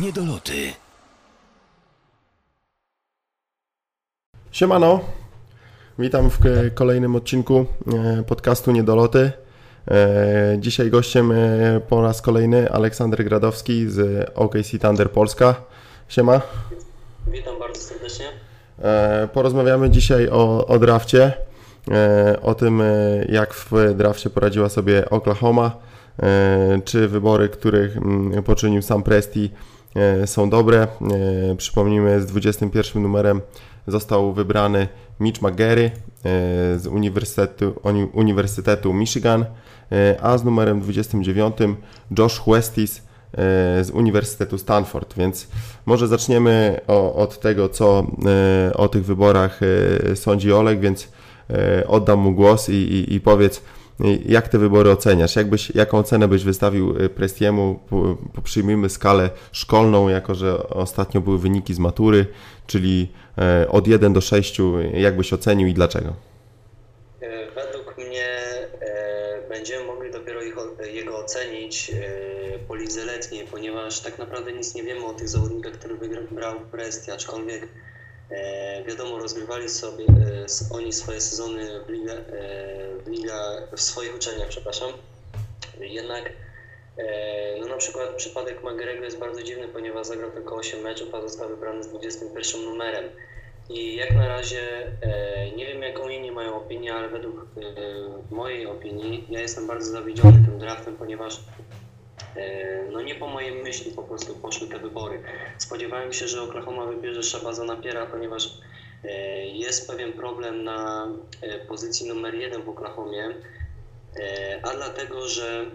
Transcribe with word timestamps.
Niedoloty. 0.00 0.72
Siemano, 4.52 5.00
witam 5.98 6.30
w 6.30 6.38
kolejnym 6.74 7.16
odcinku 7.16 7.66
e, 7.94 8.22
podcastu 8.22 8.72
Niedoloty. 8.72 9.32
E, 9.90 10.56
Dzisiaj 10.58 10.90
gościem 10.90 11.32
e, 11.32 11.36
po 11.88 12.02
raz 12.02 12.22
kolejny 12.22 12.70
Aleksander 12.70 13.24
Gradowski 13.24 13.90
z 13.90 14.30
OKC 14.34 14.78
Thunder 14.80 15.10
Polska. 15.10 15.54
Siema. 16.08 16.40
Witam 17.26 17.58
bardzo 17.58 17.80
serdecznie. 17.80 18.26
Porozmawiamy 19.32 19.90
dzisiaj 19.90 20.28
o, 20.28 20.66
o 20.66 20.78
drafcie, 20.78 21.32
o 22.42 22.54
tym 22.54 22.82
jak 23.28 23.54
w 23.54 23.94
drafcie 23.94 24.30
poradziła 24.30 24.68
sobie 24.68 25.10
Oklahoma, 25.10 25.76
czy 26.84 27.08
wybory, 27.08 27.48
których 27.48 27.96
mm, 27.96 28.42
poczynił 28.42 28.82
sam 28.82 29.02
Presti 29.02 29.50
są 30.26 30.50
dobre. 30.50 30.82
E, 31.52 31.56
Przypomnijmy, 31.56 32.20
z 32.20 32.26
21 32.26 33.02
numerem 33.02 33.40
został 33.86 34.32
wybrany 34.32 34.88
Mitch 35.20 35.42
McGarry 35.42 35.84
e, 35.84 35.90
z 36.78 36.86
Uniwersytetu, 36.86 37.70
Uni- 37.82 38.08
Uniwersytetu 38.12 38.92
Michigan, 38.94 39.44
e, 39.92 40.16
a 40.22 40.38
z 40.38 40.44
numerem 40.44 40.80
29 40.80 41.56
Josh 42.18 42.42
Westis 42.46 42.98
e, 42.98 43.02
z 43.84 43.90
Uniwersytetu 43.90 44.58
Stanford, 44.58 45.14
więc 45.16 45.48
może 45.86 46.08
zaczniemy 46.08 46.80
o, 46.86 47.14
od 47.14 47.40
tego, 47.40 47.68
co 47.68 48.06
e, 48.70 48.76
o 48.76 48.88
tych 48.88 49.04
wyborach 49.04 49.60
e, 50.12 50.16
sądzi 50.16 50.52
Olek, 50.52 50.80
więc 50.80 51.08
e, 51.50 51.86
oddam 51.86 52.18
mu 52.18 52.32
głos 52.32 52.68
i, 52.68 52.72
i, 52.72 53.14
i 53.14 53.20
powiedz, 53.20 53.58
e, 53.58 53.62
jak 54.26 54.48
te 54.48 54.58
wybory 54.58 54.90
oceniasz? 54.90 55.34
Jaką 55.74 56.02
cenę 56.02 56.28
byś 56.28 56.44
wystawił 56.44 56.96
e, 56.98 57.08
Prestiemu? 57.08 57.78
Przyjmijmy 58.44 58.88
skalę 58.88 59.30
szkolną, 59.52 60.08
jako 60.08 60.34
że 60.34 60.68
ostatnio 60.68 61.20
były 61.20 61.38
wyniki 61.38 61.74
z 61.74 61.78
matury, 61.78 62.26
czyli 62.66 63.12
e, 63.38 63.68
od 63.68 63.86
1 63.88 64.12
do 64.12 64.20
6, 64.20 64.58
jak 64.94 65.16
byś 65.16 65.32
ocenił 65.32 65.68
i 65.68 65.74
dlaczego? 65.74 66.12
E, 67.20 67.50
Według 67.50 67.98
mnie 67.98 68.26
e, 68.80 69.48
będziemy 69.48 69.84
mogli 69.84 70.10
dopiero 70.10 70.40
jego 70.92 71.18
ocenić 71.18 71.92
po 72.68 72.74
lidze 72.74 73.04
letniej, 73.04 73.46
ponieważ 73.46 74.00
tak 74.00 74.18
naprawdę 74.18 74.52
nic 74.52 74.74
nie 74.74 74.82
wiemy 74.82 75.06
o 75.06 75.12
tych 75.12 75.28
zawodnikach, 75.28 75.72
których 75.72 75.98
wygrał 75.98 76.60
Presti, 76.70 77.10
aczkolwiek 77.10 77.68
wiadomo, 78.86 79.18
rozgrywali 79.18 79.68
sobie 79.68 80.04
e, 80.04 80.46
oni 80.70 80.92
swoje 80.92 81.20
sezony 81.20 81.80
w, 81.86 81.88
liga, 81.88 82.12
e, 82.12 82.22
w, 83.04 83.08
liga, 83.08 83.62
w 83.72 83.80
swoich 83.80 84.14
uczelniach, 84.14 84.48
przepraszam. 84.48 84.92
Jednak 85.80 86.32
e, 86.98 87.60
no 87.60 87.66
na 87.66 87.76
przykład 87.76 88.14
przypadek 88.16 88.62
Magrego 88.62 89.04
jest 89.04 89.18
bardzo 89.18 89.42
dziwny, 89.42 89.68
ponieważ 89.68 90.06
zagrał 90.06 90.30
tylko 90.30 90.56
8 90.56 90.80
meczów, 90.80 91.14
a 91.14 91.20
został 91.20 91.48
wybrany 91.48 91.82
z 91.82 91.88
21 91.88 92.64
numerem. 92.64 93.04
I 93.68 93.96
jak 93.96 94.14
na 94.14 94.28
razie 94.28 94.92
e, 95.02 95.50
nie 95.50 95.66
wiem 95.66 95.82
jaką 95.82 96.08
inni 96.08 96.30
mają 96.30 96.56
opinię, 96.56 96.94
ale 96.94 97.08
według 97.08 97.36
e, 97.40 98.34
mojej 98.34 98.66
opinii 98.66 99.26
ja 99.30 99.40
jestem 99.40 99.66
bardzo 99.66 99.90
zawiedziony 99.90 100.32
tym 100.32 100.58
draftem, 100.58 100.96
ponieważ 100.96 101.36
e, 101.36 101.40
no 102.92 103.02
nie 103.02 103.14
po 103.14 103.26
mojej 103.26 103.62
myśli 103.62 103.92
po 103.92 104.02
prostu 104.02 104.34
poszły 104.34 104.68
te 104.68 104.78
wybory. 104.78 105.22
Spodziewałem 105.58 106.12
się, 106.12 106.28
że 106.28 106.42
Oklahoma 106.42 106.86
wybierze 106.86 107.22
Shabaza 107.22 107.64
Napiera, 107.64 108.06
ponieważ 108.06 108.58
e, 109.04 109.46
jest 109.46 109.88
pewien 109.88 110.12
problem 110.12 110.64
na 110.64 111.08
e, 111.42 111.58
pozycji 111.58 112.08
numer 112.08 112.34
jeden 112.34 112.62
w 112.62 112.68
Oklahomie, 112.68 113.34
e, 114.16 114.60
a 114.62 114.74
dlatego, 114.74 115.28
że 115.28 115.66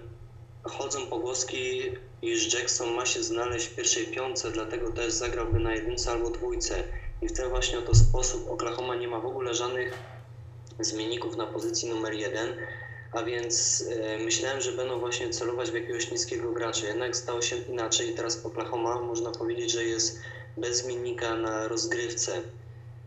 chodzą 0.63 1.07
pogłoski, 1.07 1.91
iż 2.21 2.53
Jackson 2.53 2.93
ma 2.93 3.05
się 3.05 3.23
znaleźć 3.23 3.67
w 3.67 3.75
pierwszej 3.75 4.07
piątce, 4.07 4.51
dlatego 4.51 4.91
też 4.91 5.13
zagrałby 5.13 5.59
na 5.59 5.75
jedynce 5.75 6.11
albo 6.11 6.29
dwójce. 6.29 6.83
I 7.21 7.27
w 7.27 7.33
ten 7.33 7.49
właśnie 7.49 7.79
oto 7.79 7.95
sposób 7.95 8.51
Oklahoma 8.51 8.95
nie 8.95 9.07
ma 9.07 9.19
w 9.19 9.25
ogóle 9.25 9.53
żadnych 9.53 9.93
zmienników 10.79 11.37
na 11.37 11.45
pozycji 11.45 11.89
numer 11.89 12.13
jeden, 12.13 12.55
a 13.11 13.23
więc 13.23 13.85
e, 13.89 14.17
myślałem, 14.17 14.61
że 14.61 14.71
będą 14.71 14.99
właśnie 14.99 15.29
celować 15.29 15.71
w 15.71 15.73
jakiegoś 15.73 16.11
niskiego 16.11 16.51
gracza. 16.51 16.87
Jednak 16.87 17.15
stało 17.15 17.41
się 17.41 17.55
inaczej 17.55 18.09
i 18.09 18.13
teraz 18.13 18.45
Oklahoma 18.45 19.01
można 19.01 19.31
powiedzieć, 19.31 19.71
że 19.71 19.83
jest 19.83 20.19
bez 20.57 20.77
zmiennika 20.77 21.35
na 21.35 21.67
rozgrywce. 21.67 22.41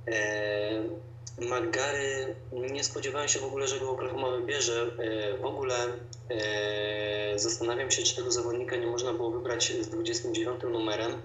E, 0.08 0.82
McGary, 1.38 2.34
nie 2.52 2.84
spodziewałem 2.84 3.28
się 3.28 3.38
w 3.40 3.44
ogóle, 3.44 3.68
że 3.68 3.80
go 3.80 3.90
Oklahoma 3.90 4.30
wybierze. 4.30 4.90
E, 4.98 5.38
w 5.38 5.44
ogóle 5.44 5.74
zastanawiam 7.36 7.90
się, 7.90 8.02
czy 8.02 8.16
tego 8.16 8.32
zawodnika 8.32 8.76
nie 8.76 8.86
można 8.86 9.12
było 9.12 9.30
wybrać 9.30 9.72
z 9.80 9.88
29 9.88 10.60
numerem, 10.62 11.22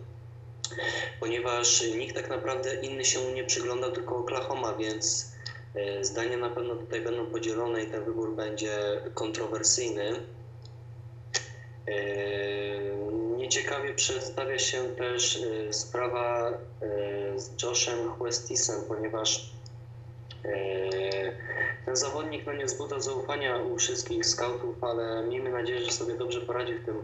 ponieważ 1.19 1.83
nikt 1.97 2.15
tak 2.15 2.29
naprawdę 2.29 2.75
inny 2.81 3.05
się 3.05 3.33
nie 3.33 3.43
przyglądał, 3.43 3.91
tylko 3.91 4.17
Oklahoma, 4.17 4.73
więc 4.73 5.31
zdania 6.01 6.37
na 6.37 6.49
pewno 6.49 6.75
tutaj 6.75 7.01
będą 7.01 7.25
podzielone 7.25 7.83
i 7.83 7.91
ten 7.91 8.03
wybór 8.03 8.35
będzie 8.35 9.01
kontrowersyjny. 9.13 10.11
E, 11.87 12.19
Nieciekawie 13.49 13.93
przedstawia 13.93 14.59
się 14.59 14.83
też 14.83 15.43
e, 15.69 15.73
sprawa 15.73 16.49
e, 16.49 16.53
z 17.39 17.63
Joshem 17.63 17.97
Westisem, 18.21 18.81
ponieważ 18.87 19.51
e, 20.45 20.49
ten 21.85 21.95
zawodnik 21.95 22.45
no, 22.45 22.53
nie 22.53 22.65
wzbudza 22.65 22.99
zaufania 22.99 23.57
u 23.57 23.77
wszystkich 23.77 24.25
scoutów, 24.25 24.83
ale 24.83 25.23
miejmy 25.23 25.49
nadzieję, 25.49 25.81
że 25.85 25.91
sobie 25.91 26.13
dobrze 26.13 26.41
poradzi 26.41 26.73
w 26.73 26.85
tym 26.85 26.97
e, 26.97 27.01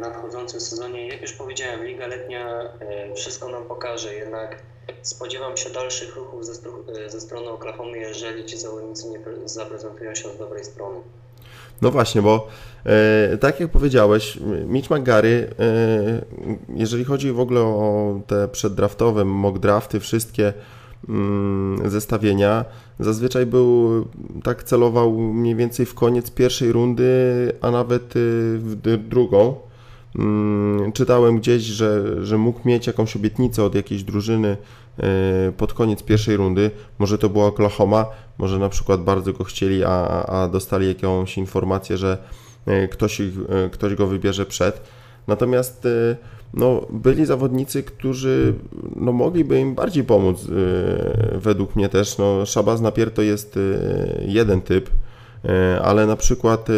nadchodzącym 0.00 0.60
sezonie. 0.60 1.08
Jak 1.08 1.22
już 1.22 1.32
powiedziałem, 1.32 1.84
Liga 1.84 2.06
Letnia 2.06 2.60
e, 2.80 3.14
wszystko 3.14 3.48
nam 3.48 3.64
pokaże, 3.64 4.14
jednak 4.14 4.62
spodziewam 5.02 5.56
się 5.56 5.70
dalszych 5.70 6.16
ruchów 6.16 6.46
ze, 6.46 6.52
e, 6.52 7.10
ze 7.10 7.20
strony 7.20 7.50
Oklahomy, 7.50 7.98
jeżeli 7.98 8.44
ci 8.44 8.58
zawodnicy 8.58 9.08
nie 9.08 9.18
pre- 9.18 9.48
zaprezentują 9.48 10.14
się 10.14 10.28
z 10.28 10.38
dobrej 10.38 10.64
strony. 10.64 11.00
No 11.82 11.90
właśnie, 11.90 12.22
bo 12.22 12.48
e, 12.86 13.38
tak 13.38 13.60
jak 13.60 13.70
powiedziałeś, 13.70 14.38
Mitch 14.66 14.90
McGarry, 14.90 15.50
e, 15.58 16.24
jeżeli 16.74 17.04
chodzi 17.04 17.32
w 17.32 17.40
ogóle 17.40 17.60
o 17.60 18.20
te 18.26 18.48
przeddraftowe 18.48 19.24
mock 19.24 19.58
drafty, 19.58 20.00
wszystkie 20.00 20.52
mm, 21.08 21.90
zestawienia, 21.90 22.64
zazwyczaj 23.00 23.46
był, 23.46 24.04
tak 24.44 24.62
celował 24.62 25.12
mniej 25.18 25.54
więcej 25.54 25.86
w 25.86 25.94
koniec 25.94 26.30
pierwszej 26.30 26.72
rundy, 26.72 27.52
a 27.60 27.70
nawet 27.70 28.14
w 28.58 28.76
drugą. 29.08 29.67
Mm, 30.16 30.92
Czytałem 30.92 31.38
gdzieś, 31.38 31.62
że, 31.62 32.16
że 32.26 32.38
mógł 32.38 32.60
mieć 32.64 32.86
jakąś 32.86 33.16
obietnicę 33.16 33.64
od 33.64 33.74
jakiejś 33.74 34.02
drużyny 34.02 34.56
e, 34.98 35.52
pod 35.56 35.72
koniec 35.72 36.02
pierwszej 36.02 36.36
rundy. 36.36 36.70
Może 36.98 37.18
to 37.18 37.28
była 37.28 37.46
Oklahoma, 37.46 38.06
może 38.38 38.58
na 38.58 38.68
przykład 38.68 39.02
bardzo 39.02 39.32
go 39.32 39.44
chcieli, 39.44 39.84
a, 39.84 40.24
a 40.26 40.48
dostali 40.48 40.88
jakąś 40.88 41.38
informację, 41.38 41.96
że 41.96 42.18
e, 42.66 42.88
ktoś, 42.88 43.20
ich, 43.20 43.34
e, 43.48 43.70
ktoś 43.70 43.94
go 43.94 44.06
wybierze 44.06 44.46
przed. 44.46 44.80
Natomiast 45.26 45.88
no, 46.54 46.86
byli 46.90 47.26
zawodnicy, 47.26 47.82
którzy 47.82 48.54
no, 48.96 49.12
mogliby 49.12 49.60
im 49.60 49.74
bardziej 49.74 50.04
pomóc. 50.04 50.46
Według 51.32 51.76
mnie 51.76 51.88
też. 51.88 52.18
No, 52.18 52.46
Szabaz 52.46 52.80
Napier 52.80 53.10
to 53.10 53.22
jest 53.22 53.58
jeden 54.26 54.60
typ, 54.60 54.90
ale 55.82 56.06
na 56.06 56.16
przykład 56.16 56.70
e, 56.70 56.72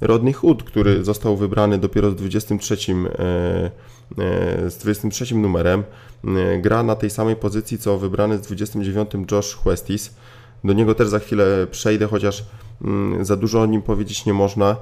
Rodney 0.00 0.32
Hood, 0.32 0.62
który 0.62 1.04
został 1.04 1.36
wybrany 1.36 1.78
dopiero 1.78 2.10
z 2.10 2.14
23, 2.14 2.74
e, 2.74 3.70
e, 4.18 4.70
z 4.70 4.76
23 4.76 5.34
numerem, 5.34 5.82
e, 6.24 6.58
gra 6.58 6.82
na 6.82 6.94
tej 6.94 7.10
samej 7.10 7.36
pozycji 7.36 7.78
co 7.78 7.98
wybrany 7.98 8.38
z 8.38 8.40
29 8.40 9.10
Josh 9.30 9.58
Westis. 9.64 10.14
Do 10.64 10.72
niego 10.72 10.94
też 10.94 11.08
za 11.08 11.18
chwilę 11.18 11.66
przejdę, 11.70 12.06
chociaż 12.06 12.44
mm, 12.84 13.24
za 13.24 13.36
dużo 13.36 13.60
o 13.60 13.66
nim 13.66 13.82
powiedzieć 13.82 14.26
nie 14.26 14.34
można. 14.34 14.76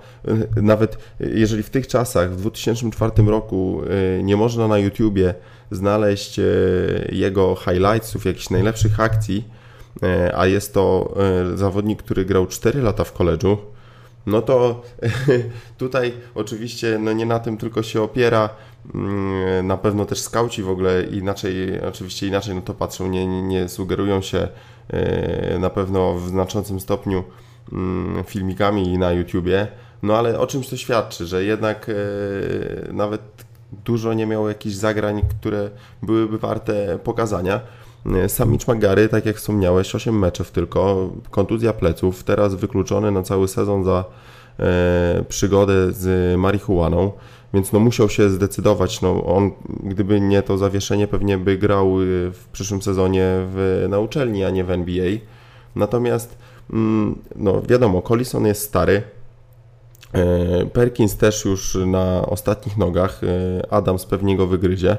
Nawet 0.57 0.99
jeżeli 1.21 1.63
w 1.63 1.71
tych 1.71 1.87
czasach, 1.87 2.33
w 2.33 2.37
2004 2.37 3.13
roku, 3.27 3.83
nie 4.23 4.37
można 4.37 4.69
na 4.69 4.79
YouTubie 4.79 5.35
znaleźć 5.71 6.41
jego 7.13 7.57
highlightsów, 7.57 8.25
jakichś 8.25 8.51
najlepszych 8.51 9.01
akcji, 9.01 9.45
a 10.35 10.47
jest 10.47 10.75
to 10.75 11.15
y, 11.53 11.57
zawodnik, 11.57 12.03
który 12.03 12.25
grał 12.25 12.47
4 12.47 12.83
lata 12.83 13.05
w 13.05 13.13
koledżu, 13.13 13.59
no 14.27 14.43
to 14.43 14.83
tutaj 15.79 16.13
oczywiście 16.35 16.99
no 16.99 17.13
nie 17.13 17.27
na 17.27 17.39
tym 17.39 17.57
tylko 17.57 17.83
się 17.83 18.03
opiera. 18.03 18.49
Mm, 18.95 19.67
Na 19.67 19.77
pewno 19.77 20.07
też 20.07 20.21
skauci 20.21 20.63
w 20.63 20.69
ogóle 20.69 21.03
inaczej, 21.03 21.81
oczywiście 21.81 22.27
inaczej 22.27 22.55
na 22.55 22.61
to 22.61 22.75
patrzą, 22.75 23.09
nie, 23.09 23.27
nie, 23.27 23.43
nie 23.43 23.69
sugerują 23.69 24.23
się 24.23 24.49
e, 24.89 25.59
na 25.59 25.71
pewno 25.71 26.15
w 26.15 26.29
znaczącym 26.29 26.81
stopniu 26.81 27.25
mm, 27.73 28.25
filmikami 28.25 28.99
na 28.99 29.13
YouTubie, 29.13 29.67
no 30.03 30.17
ale 30.19 30.39
o 30.39 30.47
czymś 30.47 30.69
to 30.69 30.77
świadczy, 30.77 31.27
że 31.27 31.45
jednak 31.45 31.87
e, 31.89 32.93
nawet 32.93 33.23
dużo 33.85 34.15
nie 34.15 34.27
miał 34.27 34.49
jakichś 34.49 34.75
zagrań, 34.77 35.23
które 35.41 35.71
byłyby 36.03 36.39
warte 36.39 36.99
pokazania. 37.05 37.61
E, 38.07 38.29
Sam 38.29 38.51
Mitch 38.51 38.69
McGary, 38.69 39.09
tak 39.09 39.27
jak 39.27 39.37
wspomniałeś, 39.37 39.95
8 39.95 40.19
meczów 40.19 40.51
tylko, 40.51 41.11
kontuzja 41.31 41.73
pleców, 41.73 42.25
teraz 42.25 42.55
wykluczony 42.55 43.11
na 43.11 43.23
cały 43.23 43.49
sezon 43.49 43.85
za 43.85 44.05
e, 44.59 45.25
przygodę 45.29 45.93
z 45.93 46.39
marihuaną. 46.39 47.13
więc 47.55 47.73
no 47.73 47.81
musiał 47.81 48.09
się 48.09 48.31
zdecydować. 48.31 49.03
No 49.03 49.25
on, 49.25 49.51
gdyby 49.83 50.21
nie 50.21 50.43
to 50.43 50.59
zawieszenie, 50.59 51.09
pewnie 51.09 51.39
by 51.39 51.59
grał 51.59 52.01
y, 52.01 52.31
w 52.33 52.49
przyszłym 52.53 52.83
sezonie 52.83 53.25
w, 53.27 53.87
na 53.89 53.99
uczelni, 53.99 54.45
a 54.45 54.51
nie 54.51 54.65
w 54.65 54.71
NBA. 54.71 55.11
Natomiast 55.77 56.39
mm, 56.73 57.19
no 57.37 57.63
wiadomo, 57.63 58.03
Collison 58.03 58.47
jest 58.47 58.63
stary, 58.63 59.03
e, 60.13 60.67
Perkins 60.67 61.17
też 61.17 61.45
już 61.45 61.79
na 61.87 62.27
ostatnich 62.27 62.77
nogach, 62.77 63.21
e, 63.25 63.73
Adams 63.73 64.07
pewnie 64.07 64.37
go 64.37 64.47
wygryzie, 64.47 64.97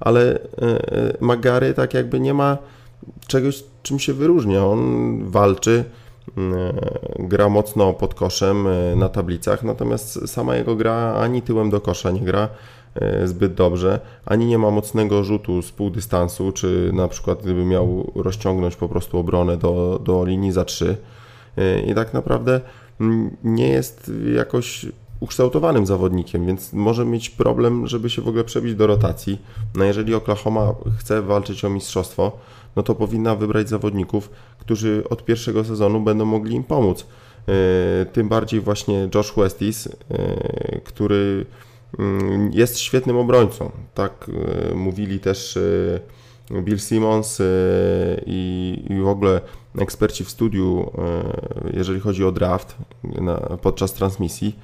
ale 0.00 0.34
e, 0.34 0.38
Magary 1.20 1.74
tak 1.74 1.94
jakby 1.94 2.20
nie 2.20 2.34
ma 2.34 2.58
czegoś, 3.26 3.64
czym 3.82 3.98
się 3.98 4.12
wyróżnia. 4.12 4.66
On 4.66 5.20
walczy, 5.30 5.84
gra 7.18 7.48
mocno 7.48 7.92
pod 7.92 8.14
koszem 8.14 8.66
na 8.96 9.08
tablicach, 9.08 9.62
natomiast 9.62 10.28
sama 10.28 10.56
jego 10.56 10.76
gra 10.76 11.14
ani 11.14 11.42
tyłem 11.42 11.70
do 11.70 11.80
kosza 11.80 12.10
nie 12.10 12.20
gra 12.20 12.48
zbyt 13.24 13.54
dobrze, 13.54 14.00
ani 14.26 14.46
nie 14.46 14.58
ma 14.58 14.70
mocnego 14.70 15.24
rzutu 15.24 15.62
z 15.62 15.72
pół 15.72 15.90
dystansu, 15.90 16.52
czy 16.52 16.90
na 16.94 17.08
przykład 17.08 17.42
gdyby 17.42 17.64
miał 17.64 18.12
rozciągnąć 18.14 18.76
po 18.76 18.88
prostu 18.88 19.18
obronę 19.18 19.56
do, 19.56 20.00
do 20.04 20.24
linii 20.24 20.52
za 20.52 20.64
3. 20.64 20.96
I 21.86 21.94
tak 21.94 22.14
naprawdę 22.14 22.60
nie 23.44 23.68
jest 23.68 24.12
jakoś 24.36 24.86
ukształtowanym 25.20 25.86
zawodnikiem, 25.86 26.46
więc 26.46 26.72
może 26.72 27.04
mieć 27.04 27.30
problem, 27.30 27.86
żeby 27.86 28.10
się 28.10 28.22
w 28.22 28.28
ogóle 28.28 28.44
przebić 28.44 28.74
do 28.74 28.86
rotacji. 28.86 29.38
No 29.74 29.84
jeżeli 29.84 30.14
Oklahoma 30.14 30.74
chce 30.98 31.22
walczyć 31.22 31.64
o 31.64 31.70
mistrzostwo, 31.70 32.32
no 32.76 32.82
to 32.82 32.94
powinna 32.94 33.34
wybrać 33.34 33.68
zawodników, 33.68 34.30
którzy 34.58 35.04
od 35.10 35.24
pierwszego 35.24 35.64
sezonu 35.64 36.00
będą 36.00 36.24
mogli 36.24 36.54
im 36.54 36.64
pomóc. 36.64 37.06
E, 37.48 38.06
tym 38.06 38.28
bardziej 38.28 38.60
właśnie 38.60 39.08
Josh 39.14 39.32
Westis, 39.36 39.86
e, 39.86 40.80
który 40.84 41.46
mm, 41.98 42.50
jest 42.52 42.78
świetnym 42.78 43.16
obrońcą. 43.16 43.70
Tak 43.94 44.30
e, 44.70 44.74
mówili 44.74 45.20
też 45.20 45.58
Bill 46.62 46.78
Simmons 46.78 47.42
i, 48.26 49.00
w 49.04 49.08
ogóle 49.08 49.40
eksperci 49.78 50.24
w 50.24 50.30
studiu, 50.30 50.90
jeżeli 51.72 52.00
chodzi 52.00 52.24
o 52.24 52.32
draft 52.32 52.76
podczas 53.62 53.92
transmisji 53.92 54.58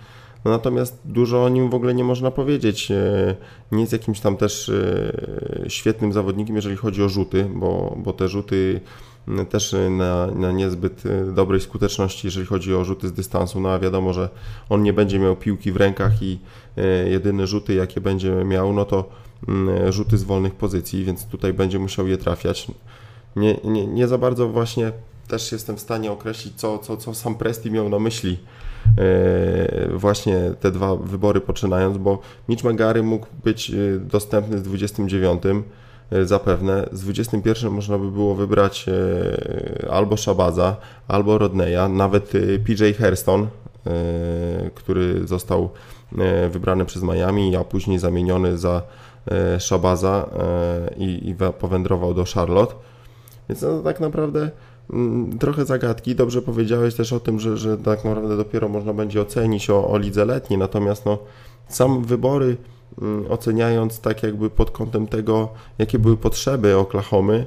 no 0.45 0.51
natomiast 0.51 1.01
dużo 1.05 1.45
o 1.45 1.49
nim 1.49 1.71
w 1.71 1.75
ogóle 1.75 1.95
nie 1.95 2.05
można 2.05 2.31
powiedzieć. 2.31 2.91
E, 2.91 3.37
nie 3.73 3.81
jest 3.81 3.93
jakimś 3.93 4.21
tam 4.21 4.37
też 4.37 4.69
e, 4.69 5.71
świetnym 5.71 6.13
zawodnikiem, 6.13 6.57
jeżeli 6.57 6.77
chodzi 6.77 7.03
o 7.03 7.09
rzuty, 7.09 7.47
bo, 7.55 7.97
bo 7.97 8.13
te 8.13 8.29
rzuty 8.29 8.81
też 9.49 9.75
na, 9.91 10.27
na 10.27 10.53
niezbyt 10.53 11.07
e, 11.07 11.33
dobrej 11.33 11.61
skuteczności, 11.61 12.27
jeżeli 12.27 12.47
chodzi 12.47 12.75
o 12.75 12.85
rzuty 12.85 13.09
z 13.09 13.13
dystansu. 13.13 13.61
No 13.61 13.71
a 13.71 13.79
wiadomo, 13.79 14.13
że 14.13 14.29
on 14.69 14.83
nie 14.83 14.93
będzie 14.93 15.19
miał 15.19 15.37
piłki 15.37 15.73
w 15.73 15.77
rękach 15.77 16.23
i 16.23 16.39
jedyne 17.11 17.47
rzuty, 17.47 17.75
jakie 17.75 18.01
będzie 18.01 18.33
miał, 18.45 18.73
no 18.73 18.85
to 18.85 19.09
rzuty 19.89 20.19
z 20.19 20.23
wolnych 20.23 20.55
pozycji, 20.55 21.05
więc 21.05 21.27
tutaj 21.27 21.53
będzie 21.53 21.79
musiał 21.79 22.09
je 22.09 22.19
trafiać. 22.19 22.67
Nie, 23.37 23.57
nie, 23.65 23.87
nie 23.87 24.09
za 24.09 24.19
bardzo 24.19 24.49
właśnie 24.49 24.93
też 25.29 25.53
jestem 25.53 25.77
w 25.77 25.81
stanie 25.81 26.13
określić, 26.13 26.55
co, 26.55 26.79
co, 26.79 26.97
co 26.97 27.15
sam 27.15 27.35
Presti 27.35 27.71
miał 27.71 27.89
na 27.89 27.99
myśli 27.99 28.39
właśnie 29.97 30.39
te 30.61 30.71
dwa 30.71 30.97
wybory 30.97 31.41
poczynając, 31.41 31.99
bo 31.99 32.19
Mitch 32.49 32.65
McGary 32.65 33.03
mógł 33.03 33.27
być 33.45 33.71
e, 33.71 33.75
dostępny 33.99 34.59
z 34.59 34.63
29 34.63 35.43
e, 36.11 36.25
zapewne. 36.25 36.89
Z 36.93 37.01
21 37.01 37.73
można 37.73 37.99
by 37.99 38.11
było 38.11 38.35
wybrać 38.35 38.87
albo 39.91 40.17
Shabaza, 40.17 40.77
albo 41.09 41.39
Rodneya, 41.39 41.89
nawet 41.89 42.33
PJ 42.65 42.85
Hairston, 42.99 43.47
który 44.75 45.27
został 45.27 45.71
wybrany 46.51 46.85
przez 46.85 47.03
Miami, 47.03 47.57
a 47.57 47.65
później 47.65 47.99
zamieniony 47.99 48.59
za 48.59 48.83
Shabaza 49.59 50.29
i, 50.97 51.29
i 51.29 51.35
powędrował 51.59 52.15
do 52.15 52.25
Charlotte. 52.35 52.75
Więc 53.49 53.63
no, 53.63 53.83
tak 53.83 54.01
naprawdę 54.01 54.51
trochę 55.41 55.65
zagadki. 55.65 56.15
Dobrze 56.15 56.43
powiedziałeś 56.43 56.95
też 56.95 57.13
o 57.13 57.21
tym, 57.21 57.41
że, 57.41 57.57
że 57.57 57.79
tak 57.79 58.05
naprawdę 58.05 58.37
dopiero 58.37 58.69
można 58.69 58.93
będzie 58.93 59.23
ocenić 59.23 59.71
o, 59.71 59.89
o 59.89 59.99
lidze 59.99 60.25
letniej, 60.25 60.59
natomiast 60.59 61.07
no, 61.07 61.19
sam 61.69 62.05
wybory 62.05 62.57
mm, 63.03 63.33
oceniając 63.33 64.01
tak 64.01 64.23
jakby 64.23 64.51
pod 64.51 64.71
kątem 64.71 65.07
tego, 65.07 65.49
jakie 65.79 65.99
były 65.99 66.17
potrzeby 66.17 66.77
Oklahomy 66.77 67.47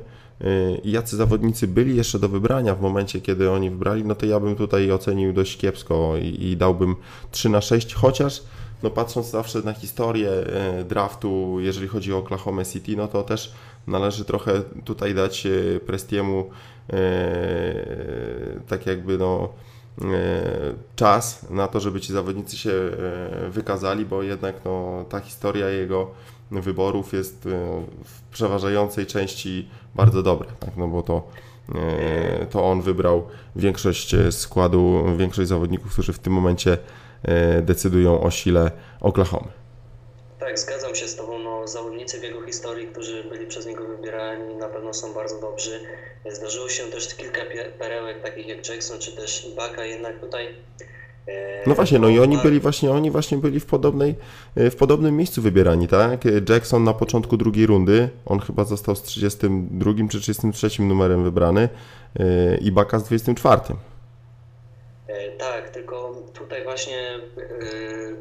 jacy 0.83 1.15
zawodnicy 1.15 1.67
byli 1.67 1.95
jeszcze 1.95 2.19
do 2.19 2.29
wybrania 2.29 2.75
w 2.75 2.81
momencie, 2.81 3.21
kiedy 3.21 3.51
oni 3.51 3.69
wybrali, 3.69 4.05
no 4.05 4.15
to 4.15 4.25
ja 4.25 4.39
bym 4.39 4.55
tutaj 4.55 4.91
ocenił 4.91 5.33
dość 5.33 5.57
kiepsko 5.57 6.13
i, 6.21 6.43
i 6.43 6.57
dałbym 6.57 6.95
3 7.31 7.49
na 7.49 7.61
6, 7.61 7.93
chociaż 7.93 8.43
no 8.83 8.89
patrząc 8.89 9.29
zawsze 9.29 9.61
na 9.61 9.73
historię 9.73 10.31
y, 10.81 10.83
draftu, 10.83 11.57
jeżeli 11.59 11.87
chodzi 11.87 12.13
o 12.13 12.17
Oklahoma 12.17 12.65
City, 12.65 12.95
no 12.95 13.07
to 13.07 13.23
też 13.23 13.53
należy 13.87 14.25
trochę 14.25 14.61
tutaj 14.85 15.15
dać 15.15 15.45
y, 15.45 15.79
Prestiemu 15.85 16.49
tak 18.67 18.85
jakby 18.85 19.17
no, 19.17 19.49
e, 20.01 20.05
czas 20.95 21.49
na 21.49 21.67
to, 21.67 21.79
żeby 21.79 22.01
ci 22.01 22.13
zawodnicy 22.13 22.57
się 22.57 22.71
e, 22.71 23.49
wykazali, 23.49 24.05
bo 24.05 24.23
jednak 24.23 24.55
no, 24.65 25.05
ta 25.09 25.19
historia 25.19 25.69
jego 25.69 26.11
wyborów 26.51 27.13
jest 27.13 27.47
w 28.03 28.21
przeważającej 28.31 29.05
części 29.05 29.69
bardzo 29.95 30.23
dobra, 30.23 30.47
tak? 30.59 30.77
no 30.77 30.87
bo 30.87 31.03
to, 31.03 31.27
to 32.49 32.65
on 32.65 32.81
wybrał 32.81 33.27
większość 33.55 34.15
składu, 34.29 35.03
większość 35.17 35.49
zawodników, 35.49 35.93
którzy 35.93 36.13
w 36.13 36.19
tym 36.19 36.33
momencie 36.33 36.77
decydują 37.61 38.21
o 38.21 38.31
sile 38.31 38.71
Oklahoma. 39.01 39.56
Tak, 40.47 40.59
zgadzam 40.59 40.95
się 40.95 41.07
z 41.07 41.15
Tobą. 41.15 41.39
No, 41.39 41.67
zawodnicy 41.67 42.19
w 42.19 42.23
jego 42.23 42.41
historii, 42.41 42.87
którzy 42.87 43.23
byli 43.23 43.47
przez 43.47 43.65
niego 43.65 43.87
wybierani, 43.87 44.55
na 44.55 44.67
pewno 44.67 44.93
są 44.93 45.13
bardzo 45.13 45.41
dobrzy. 45.41 45.79
Zdarzyło 46.31 46.69
się 46.69 46.83
też 46.83 47.15
kilka 47.15 47.41
perełek, 47.79 48.21
takich 48.21 48.47
jak 48.47 48.69
Jackson 48.69 48.99
czy 48.99 49.11
też 49.11 49.47
Ibaka, 49.53 49.85
jednak 49.85 50.19
tutaj. 50.19 50.47
E, 51.27 51.69
no 51.69 51.75
właśnie, 51.75 51.99
no 51.99 52.09
i 52.09 52.19
oni 52.19 52.37
byli 52.37 52.59
właśnie, 52.59 52.91
oni 52.91 53.11
właśnie 53.11 53.37
byli 53.37 53.59
w 53.59 53.65
podobnej, 53.65 54.15
e, 54.55 54.69
w 54.69 54.75
podobnym 54.75 55.17
miejscu 55.17 55.41
wybierani, 55.41 55.87
tak? 55.87 56.21
Jackson 56.49 56.83
na 56.83 56.93
początku 56.93 57.37
drugiej 57.37 57.65
rundy, 57.65 58.09
on 58.25 58.39
chyba 58.39 58.63
został 58.63 58.95
z 58.95 59.01
32 59.01 59.93
czy 60.09 60.21
33 60.21 60.81
numerem 60.81 61.23
wybrany, 61.23 61.69
e, 62.19 62.57
Ibaka 62.57 62.99
z 62.99 63.03
24. 63.03 63.61
Tak, 65.37 65.69
tylko 65.69 66.15
tutaj 66.33 66.63
właśnie 66.63 67.19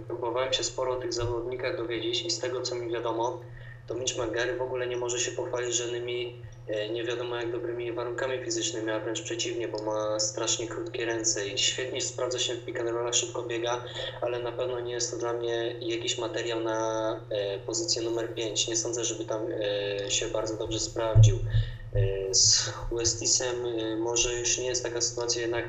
próbowałem 0.07 0.53
się 0.53 0.65
sporo 0.65 0.93
o 0.93 0.97
tych 0.97 1.13
zawodnikach 1.13 1.77
dowiedzieć 1.77 2.27
i 2.27 2.31
z 2.31 2.39
tego 2.39 2.63
co 2.63 2.75
mi 2.75 2.93
wiadomo, 2.93 3.41
to 3.87 3.95
Mitch 3.95 4.17
McGarry 4.19 4.57
w 4.57 4.63
ogóle 4.63 4.87
nie 4.87 4.97
może 4.97 5.19
się 5.21 5.31
pochwalić 5.31 5.75
żadnymi 5.75 6.43
e, 6.69 6.89
nie 6.89 7.05
wiadomo 7.05 7.37
jak 7.37 7.53
dobrymi 7.53 7.93
warunkami 7.93 8.39
fizycznymi, 8.39 8.91
a 8.91 9.01
wręcz 9.01 9.23
przeciwnie, 9.23 9.69
bo 9.69 9.83
ma 9.83 10.21
strasznie 10.21 10.69
krótkie 10.69 11.05
ręce 11.05 11.49
i 11.49 11.59
świetnie 11.59 12.01
sprawdza 12.01 12.39
się 12.39 12.55
w 12.55 12.65
pick 12.65 12.81
and 12.81 12.91
rollach, 12.91 13.15
szybko 13.15 13.43
biega, 13.43 13.85
ale 14.21 14.39
na 14.39 14.53
pewno 14.53 14.81
nie 14.81 14.93
jest 14.93 15.11
to 15.11 15.17
dla 15.17 15.33
mnie 15.33 15.77
jakiś 15.81 16.19
materiał 16.19 16.61
na 16.61 17.21
e, 17.31 17.59
pozycję 17.59 18.03
numer 18.03 18.35
5. 18.35 18.69
Nie 18.69 18.77
sądzę, 18.77 19.05
żeby 19.05 19.25
tam 19.25 19.41
się 20.09 20.29
bardzo 20.29 20.57
dobrze 20.57 20.81
sprawdził. 20.81 21.39
Z 22.31 22.73
Westisem 22.93 23.57
może 23.99 24.35
już 24.35 24.59
nie 24.59 24.67
jest 24.67 24.83
taka 24.83 25.01
sytuacja, 25.01 25.43
jednak 25.43 25.65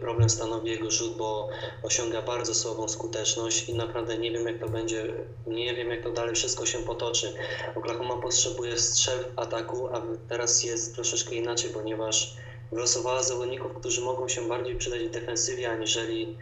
problem 0.00 0.30
stanowi 0.30 0.70
jego 0.70 0.90
rzut, 0.90 1.16
bo 1.16 1.48
osiąga 1.82 2.22
bardzo 2.22 2.54
słabą 2.54 2.88
skuteczność 2.88 3.68
i 3.68 3.74
naprawdę 3.74 4.18
nie 4.18 4.30
wiem 4.30 4.46
jak 4.46 4.58
to 4.58 4.68
będzie, 4.68 5.06
nie 5.46 5.74
wiem 5.74 5.90
jak 5.90 6.02
to 6.02 6.10
dalej 6.10 6.34
wszystko 6.34 6.66
się 6.66 6.78
potoczy. 6.78 7.34
Oklahoma 7.74 8.16
potrzebuje 8.16 8.78
strzel 8.78 9.24
ataku, 9.36 9.88
a 9.88 10.02
teraz 10.28 10.64
jest 10.64 10.94
troszeczkę 10.94 11.34
inaczej, 11.34 11.70
ponieważ 11.70 12.36
wylosowała 12.72 13.22
zawodników, 13.22 13.74
którzy 13.74 14.00
mogą 14.00 14.28
się 14.28 14.48
bardziej 14.48 14.76
przydać 14.76 15.02
w 15.02 15.10
defensywie 15.10 15.70
aniżeli 15.70 16.36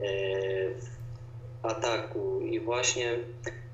e, 0.00 0.04
w 1.62 1.66
ataku 1.66 2.40
i 2.40 2.60
właśnie 2.60 3.18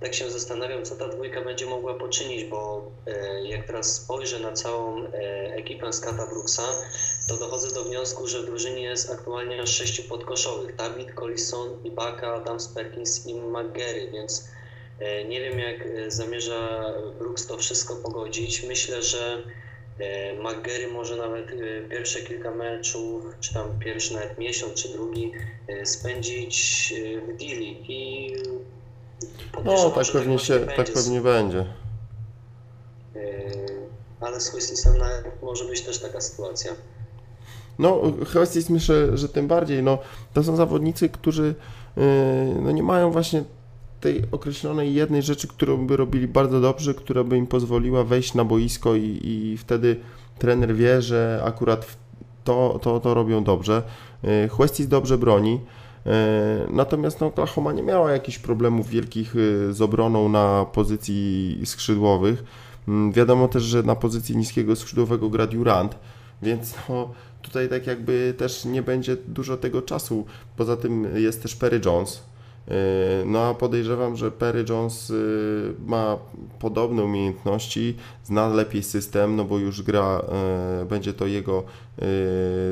tak 0.00 0.14
się 0.14 0.30
zastanawiam, 0.30 0.84
co 0.84 0.96
ta 0.96 1.08
dwójka 1.08 1.40
będzie 1.40 1.66
mogła 1.66 1.94
poczynić, 1.94 2.44
bo 2.44 2.90
e, 3.06 3.48
jak 3.48 3.66
teraz 3.66 3.94
spojrzę 3.96 4.38
na 4.38 4.52
całą 4.52 5.04
ekipę 5.56 5.92
Skata 5.92 6.26
Brooksa, 6.26 6.62
to 7.30 7.36
dochodzę 7.36 7.74
do 7.74 7.84
wniosku, 7.84 8.26
że 8.26 8.42
w 8.42 8.46
drużynie 8.46 8.82
jest 8.82 9.10
aktualnie 9.10 9.66
sześciu 9.66 10.02
podkoszowych. 10.02 10.76
David, 10.76 11.14
Collison, 11.14 11.84
Ibaka, 11.84 12.34
Adams, 12.34 12.68
Perkins 12.68 13.26
i 13.26 13.34
McGarry, 13.34 14.10
więc 14.12 14.48
e, 14.98 15.24
nie 15.24 15.40
wiem 15.40 15.58
jak 15.58 15.86
e, 15.86 16.10
zamierza 16.10 16.92
Brooks 17.18 17.46
to 17.46 17.58
wszystko 17.58 17.96
pogodzić. 17.96 18.62
Myślę, 18.62 19.02
że 19.02 19.42
e, 19.98 20.34
McGarry 20.34 20.88
może 20.88 21.16
nawet 21.16 21.46
pierwsze 21.90 22.20
kilka 22.20 22.50
meczów, 22.50 23.24
czy 23.40 23.54
tam 23.54 23.78
pierwszy 23.78 24.14
nawet 24.14 24.38
miesiąc, 24.38 24.82
czy 24.82 24.88
drugi 24.88 25.32
spędzić 25.84 26.94
w 27.28 27.36
Dili 27.36 27.84
i 27.88 28.32
no, 29.64 29.90
tak 29.90 30.06
pewnie, 30.12 30.38
się, 30.38 30.60
tak 30.76 30.92
pewnie 30.92 31.20
będzie. 31.20 31.66
Ale 34.20 34.40
z 34.40 34.54
Whistlisem 34.54 34.92
może 35.42 35.64
być 35.64 35.82
też 35.82 35.98
taka 35.98 36.20
sytuacja. 36.20 36.72
No, 37.78 38.02
Hestis 38.26 38.70
myślę, 38.70 39.16
że 39.18 39.28
tym 39.28 39.48
bardziej. 39.48 39.82
No, 39.82 39.98
to 40.34 40.42
są 40.42 40.56
zawodnicy, 40.56 41.08
którzy 41.08 41.54
yy, 41.96 42.04
no, 42.62 42.70
nie 42.70 42.82
mają 42.82 43.10
właśnie 43.10 43.44
tej 44.00 44.22
określonej 44.32 44.94
jednej 44.94 45.22
rzeczy, 45.22 45.48
którą 45.48 45.86
by 45.86 45.96
robili 45.96 46.28
bardzo 46.28 46.60
dobrze, 46.60 46.94
która 46.94 47.24
by 47.24 47.36
im 47.36 47.46
pozwoliła 47.46 48.04
wejść 48.04 48.34
na 48.34 48.44
boisko 48.44 48.94
i, 48.94 49.20
i 49.22 49.58
wtedy 49.58 49.96
trener 50.38 50.74
wie, 50.74 51.02
że 51.02 51.42
akurat 51.44 51.86
to, 52.44 52.78
to, 52.82 53.00
to 53.00 53.14
robią 53.14 53.44
dobrze. 53.44 53.82
Huestis 54.50 54.88
dobrze 54.88 55.18
broni. 55.18 55.60
Natomiast 56.70 57.20
no, 57.20 57.26
Oklahoma 57.26 57.72
nie 57.72 57.82
miała 57.82 58.12
jakichś 58.12 58.38
problemów 58.38 58.88
wielkich 58.88 59.34
z 59.70 59.80
obroną 59.80 60.28
na 60.28 60.66
pozycji 60.72 61.60
skrzydłowych. 61.64 62.44
Mm, 62.88 63.12
wiadomo 63.12 63.48
też, 63.48 63.62
że 63.62 63.82
na 63.82 63.96
pozycji 63.96 64.36
niskiego 64.36 64.76
skrzydłowego 64.76 65.28
gra 65.28 65.46
Durant, 65.46 65.98
więc 66.42 66.74
no, 66.88 67.10
tutaj 67.42 67.68
tak 67.68 67.86
jakby 67.86 68.34
też 68.38 68.64
nie 68.64 68.82
będzie 68.82 69.16
dużo 69.16 69.56
tego 69.56 69.82
czasu. 69.82 70.24
Poza 70.56 70.76
tym 70.76 71.06
jest 71.14 71.42
też 71.42 71.56
Perry 71.56 71.80
Jones. 71.84 72.22
Y, 72.68 72.72
no 73.26 73.42
a 73.42 73.54
podejrzewam, 73.54 74.16
że 74.16 74.30
Perry 74.30 74.64
Jones 74.68 75.10
y, 75.10 75.74
ma 75.86 76.18
podobne 76.58 77.04
umiejętności, 77.04 77.96
zna 78.24 78.48
lepiej 78.48 78.82
system, 78.82 79.36
no 79.36 79.44
bo 79.44 79.58
już 79.58 79.82
gra, 79.82 80.22
y, 80.82 80.84
będzie 80.84 81.12
to 81.12 81.26
jego 81.26 81.62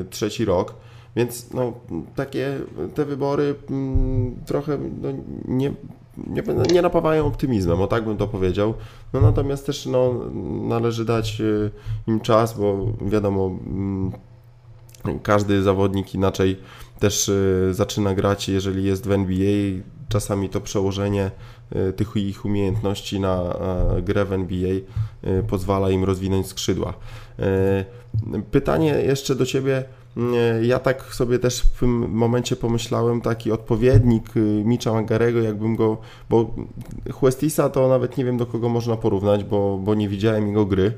trzeci 0.09 0.45
rok. 0.45 0.73
Więc 1.19 1.53
no, 1.53 1.73
takie 2.15 2.59
te 2.95 3.05
wybory 3.05 3.55
mm, 3.69 4.35
trochę 4.45 4.77
no, 5.01 5.09
nie 5.47 5.73
nie, 6.27 6.43
nie 6.73 6.81
napawają 6.81 7.25
optymizmem, 7.25 7.81
o 7.81 7.87
tak 7.87 8.05
bym 8.05 8.17
to 8.17 8.27
powiedział. 8.27 8.73
No 9.13 9.21
natomiast 9.21 9.65
też 9.65 9.85
no, 9.85 10.13
należy 10.67 11.05
dać 11.05 11.41
y, 11.41 11.71
im 12.07 12.19
czas, 12.19 12.57
bo 12.59 12.87
wiadomo, 13.01 13.45
mm, 13.45 14.11
każdy 15.23 15.63
zawodnik 15.63 16.15
inaczej 16.15 16.59
też 16.99 17.29
y, 17.29 17.69
zaczyna 17.71 18.15
grać, 18.15 18.49
jeżeli 18.49 18.83
jest 18.83 19.07
w 19.07 19.11
NBA. 19.11 19.83
Czasami 20.09 20.49
to 20.49 20.61
przełożenie 20.61 21.31
y, 21.89 21.93
tych 21.93 22.15
ich 22.15 22.45
umiejętności 22.45 23.19
na 23.19 23.55
grę 24.03 24.25
w 24.25 24.33
NBA 24.33 24.69
pozwala 25.47 25.89
im 25.89 26.03
rozwinąć 26.03 26.47
skrzydła. 26.47 26.93
Pytanie 28.51 28.89
jeszcze 28.89 29.35
do 29.35 29.45
Ciebie 29.45 29.83
ja 30.61 30.79
tak 30.79 31.03
sobie 31.03 31.39
też 31.39 31.61
w 31.61 31.79
tym 31.79 32.11
momencie 32.11 32.55
pomyślałem, 32.55 33.21
taki 33.21 33.51
odpowiednik 33.51 34.37
y, 34.37 34.39
Micha 34.65 34.93
Magarego, 34.93 35.39
jakbym 35.39 35.75
go, 35.75 35.97
bo 36.29 36.55
Huestisa 37.11 37.69
to 37.69 37.87
nawet 37.87 38.17
nie 38.17 38.25
wiem 38.25 38.37
do 38.37 38.45
kogo 38.45 38.69
można 38.69 38.97
porównać, 38.97 39.43
bo, 39.43 39.77
bo 39.77 39.95
nie 39.95 40.09
widziałem 40.09 40.47
jego 40.47 40.65
gry. 40.65 40.93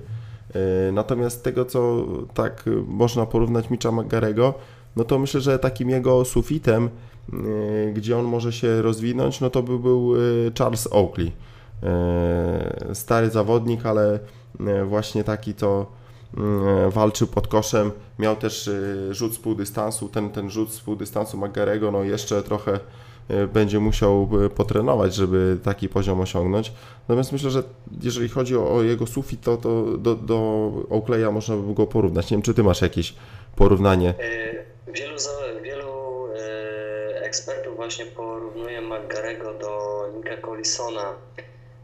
Y, 0.90 0.92
natomiast 0.92 1.44
tego, 1.44 1.66
co 1.66 2.06
tak 2.34 2.64
można 2.88 3.26
porównać 3.26 3.70
Micha 3.70 3.92
Magarego, 3.92 4.54
no 4.96 5.04
to 5.04 5.20
myślę, 5.20 5.42
że 5.42 5.60
takim 5.60 5.90
jego 5.90 6.26
sufitem, 6.26 6.90
y, 7.34 7.92
gdzie 7.96 8.18
on 8.18 8.26
może 8.26 8.54
się 8.54 8.82
rozwinąć, 8.82 9.42
no 9.42 9.50
to 9.50 9.64
by 9.64 9.80
był 9.80 10.14
Charles 10.58 10.88
Oakley. 10.92 11.32
Stary 12.94 13.30
zawodnik, 13.30 13.86
ale 13.86 14.20
właśnie 14.86 15.24
taki 15.24 15.54
to 15.54 16.01
walczył 16.90 17.28
pod 17.28 17.48
koszem, 17.48 17.92
miał 18.20 18.36
też 18.36 18.68
y, 18.68 19.08
rzut 19.12 19.36
z 19.36 19.40
półdystansu, 19.40 20.10
ten, 20.10 20.30
ten 20.30 20.50
rzut 20.50 20.74
z 20.74 20.82
półdystansu 20.82 21.38
Magarego, 21.38 21.92
no 21.92 22.04
jeszcze 22.04 22.44
trochę 22.44 22.80
y, 23.32 23.48
będzie 23.48 23.80
musiał 23.80 24.30
potrenować, 24.56 25.16
żeby 25.16 25.58
taki 25.64 25.90
poziom 25.90 26.22
osiągnąć. 26.22 26.74
Natomiast 27.08 27.32
myślę, 27.32 27.50
że 27.50 27.64
jeżeli 28.02 28.30
chodzi 28.30 28.58
o, 28.58 28.82
jego 28.82 29.08
sufit, 29.08 29.42
to, 29.42 29.58
to 29.58 29.98
do, 29.98 30.16
do 30.16 30.72
Oakleya 30.90 31.32
można 31.32 31.56
by 31.56 31.74
go 31.74 31.88
porównać. 31.88 32.32
Nie 32.32 32.38
wiem, 32.38 32.42
czy 32.42 32.54
ty 32.54 32.64
masz 32.64 32.82
jakieś 32.82 33.16
porównanie? 33.56 34.14
E, 34.20 34.92
wielu, 34.92 35.18
wielu 35.64 36.28
e, 36.28 37.22
ekspertów 37.22 37.76
właśnie 37.76 38.06
porównuje 38.06 38.82
Magarego 38.82 39.54
do 39.54 40.04
Nika 40.18 40.38
Collisona. 40.38 41.14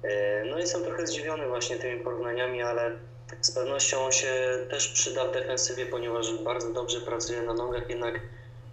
E, 0.04 0.46
no 0.46 0.60
jestem 0.60 0.84
trochę 0.84 1.08
zdziwiony 1.08 1.48
właśnie 1.48 1.76
tymi 1.76 2.00
porównaniami, 2.00 2.62
ale 2.62 2.92
z 3.42 3.52
pewnością 3.52 4.06
on 4.06 4.12
się 4.12 4.58
też 4.70 4.88
przyda 4.88 5.26
w 5.26 5.32
defensywie, 5.32 5.86
ponieważ 5.86 6.38
bardzo 6.44 6.74
dobrze 6.74 7.02
pracuje 7.02 7.42
na 7.42 7.54
nogach, 7.54 7.90
jednak 7.90 8.20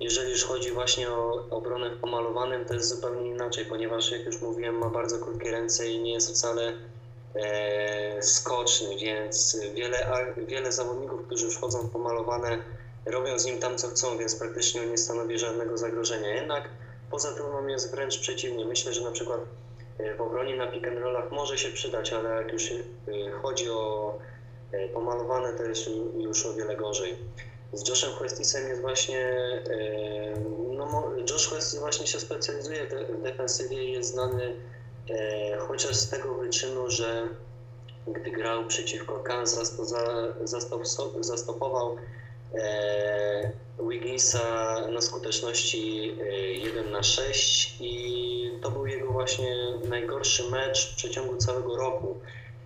jeżeli 0.01 0.31
już 0.31 0.45
chodzi 0.45 0.71
właśnie 0.71 1.11
o 1.11 1.47
obronę 1.51 1.91
w 1.91 2.01
pomalowanym, 2.01 2.65
to 2.65 2.75
jest 2.75 2.89
zupełnie 2.89 3.31
inaczej, 3.31 3.67
ponieważ 3.67 4.11
jak 4.11 4.25
już 4.25 4.43
mówiłem, 4.43 4.79
ma 4.79 4.91
bardzo 4.91 5.19
krótkie 5.19 5.51
ręce 5.51 5.89
i 5.89 5.99
nie 5.99 6.13
jest 6.13 6.31
wcale 6.31 6.73
e, 7.35 8.23
skoczny, 8.23 8.97
więc 8.97 9.59
wiele, 9.75 10.27
wiele 10.37 10.73
zawodników, 10.73 11.27
którzy 11.27 11.51
wchodzą 11.51 11.79
w 11.79 11.91
pomalowane, 11.91 12.59
robią 13.07 13.39
z 13.39 13.45
nim 13.45 13.59
tam 13.59 13.79
co 13.79 13.89
chcą, 13.89 14.19
więc 14.19 14.37
praktycznie 14.37 14.83
on 14.83 14.91
nie 14.91 14.99
stanowi 14.99 15.39
żadnego 15.39 15.79
zagrożenia. 15.79 16.35
Jednak 16.35 16.69
poza 17.11 17.33
tym 17.33 17.47
on 17.47 17.71
jest 17.71 17.91
wręcz 17.91 18.19
przeciwnie. 18.19 18.65
Myślę, 18.65 18.93
że 18.93 19.05
na 19.05 19.11
przykład 19.11 19.41
e, 19.99 20.15
w 20.15 20.21
obronie 20.21 20.57
na 20.57 20.67
pick 20.67 20.89
and 20.89 20.99
rollach 20.99 21.33
może 21.33 21.59
się 21.59 21.69
przydać, 21.69 22.13
ale 22.13 22.31
jak 22.31 22.53
już 22.53 22.71
e, 22.71 23.31
chodzi 23.43 23.71
o 23.71 24.15
pomalowane 24.95 25.53
to 25.53 25.63
jest 25.63 25.91
już 26.19 26.47
o 26.47 26.55
wiele 26.55 26.77
gorzej. 26.77 27.17
Z 27.73 27.89
Joshem 27.89 28.11
Huestisem 28.11 28.69
jest 28.69 28.81
właśnie, 28.81 29.21
e, 29.21 30.41
no 30.77 31.13
Josh 31.31 31.49
Huestis 31.49 31.79
właśnie 31.79 32.07
się 32.07 32.21
specjalizuje 32.21 32.87
w 33.09 33.23
defensywie 33.23 33.85
i 33.85 33.93
jest 33.93 34.11
znany 34.11 34.57
e, 35.11 35.57
chociaż 35.59 35.97
z 35.97 36.11
tego 36.11 36.35
wyczynu, 36.35 36.91
że 36.91 37.29
gdy 38.07 38.31
grał 38.31 38.67
przeciwko 38.67 39.21
Kansas, 39.21 39.77
to 39.77 39.85
zastopował 41.21 41.97
Wigginsa 43.89 44.75
na 44.89 45.01
skuteczności 45.01 46.17
1 46.53 46.91
na 46.91 47.03
6 47.03 47.77
i 47.81 48.51
to 48.63 48.71
był 48.71 48.87
jego 48.87 49.13
właśnie 49.13 49.57
najgorszy 49.89 50.51
mecz 50.51 50.93
w 50.93 50.97
przeciągu 50.97 51.37
całego 51.37 51.77
roku. 51.77 52.21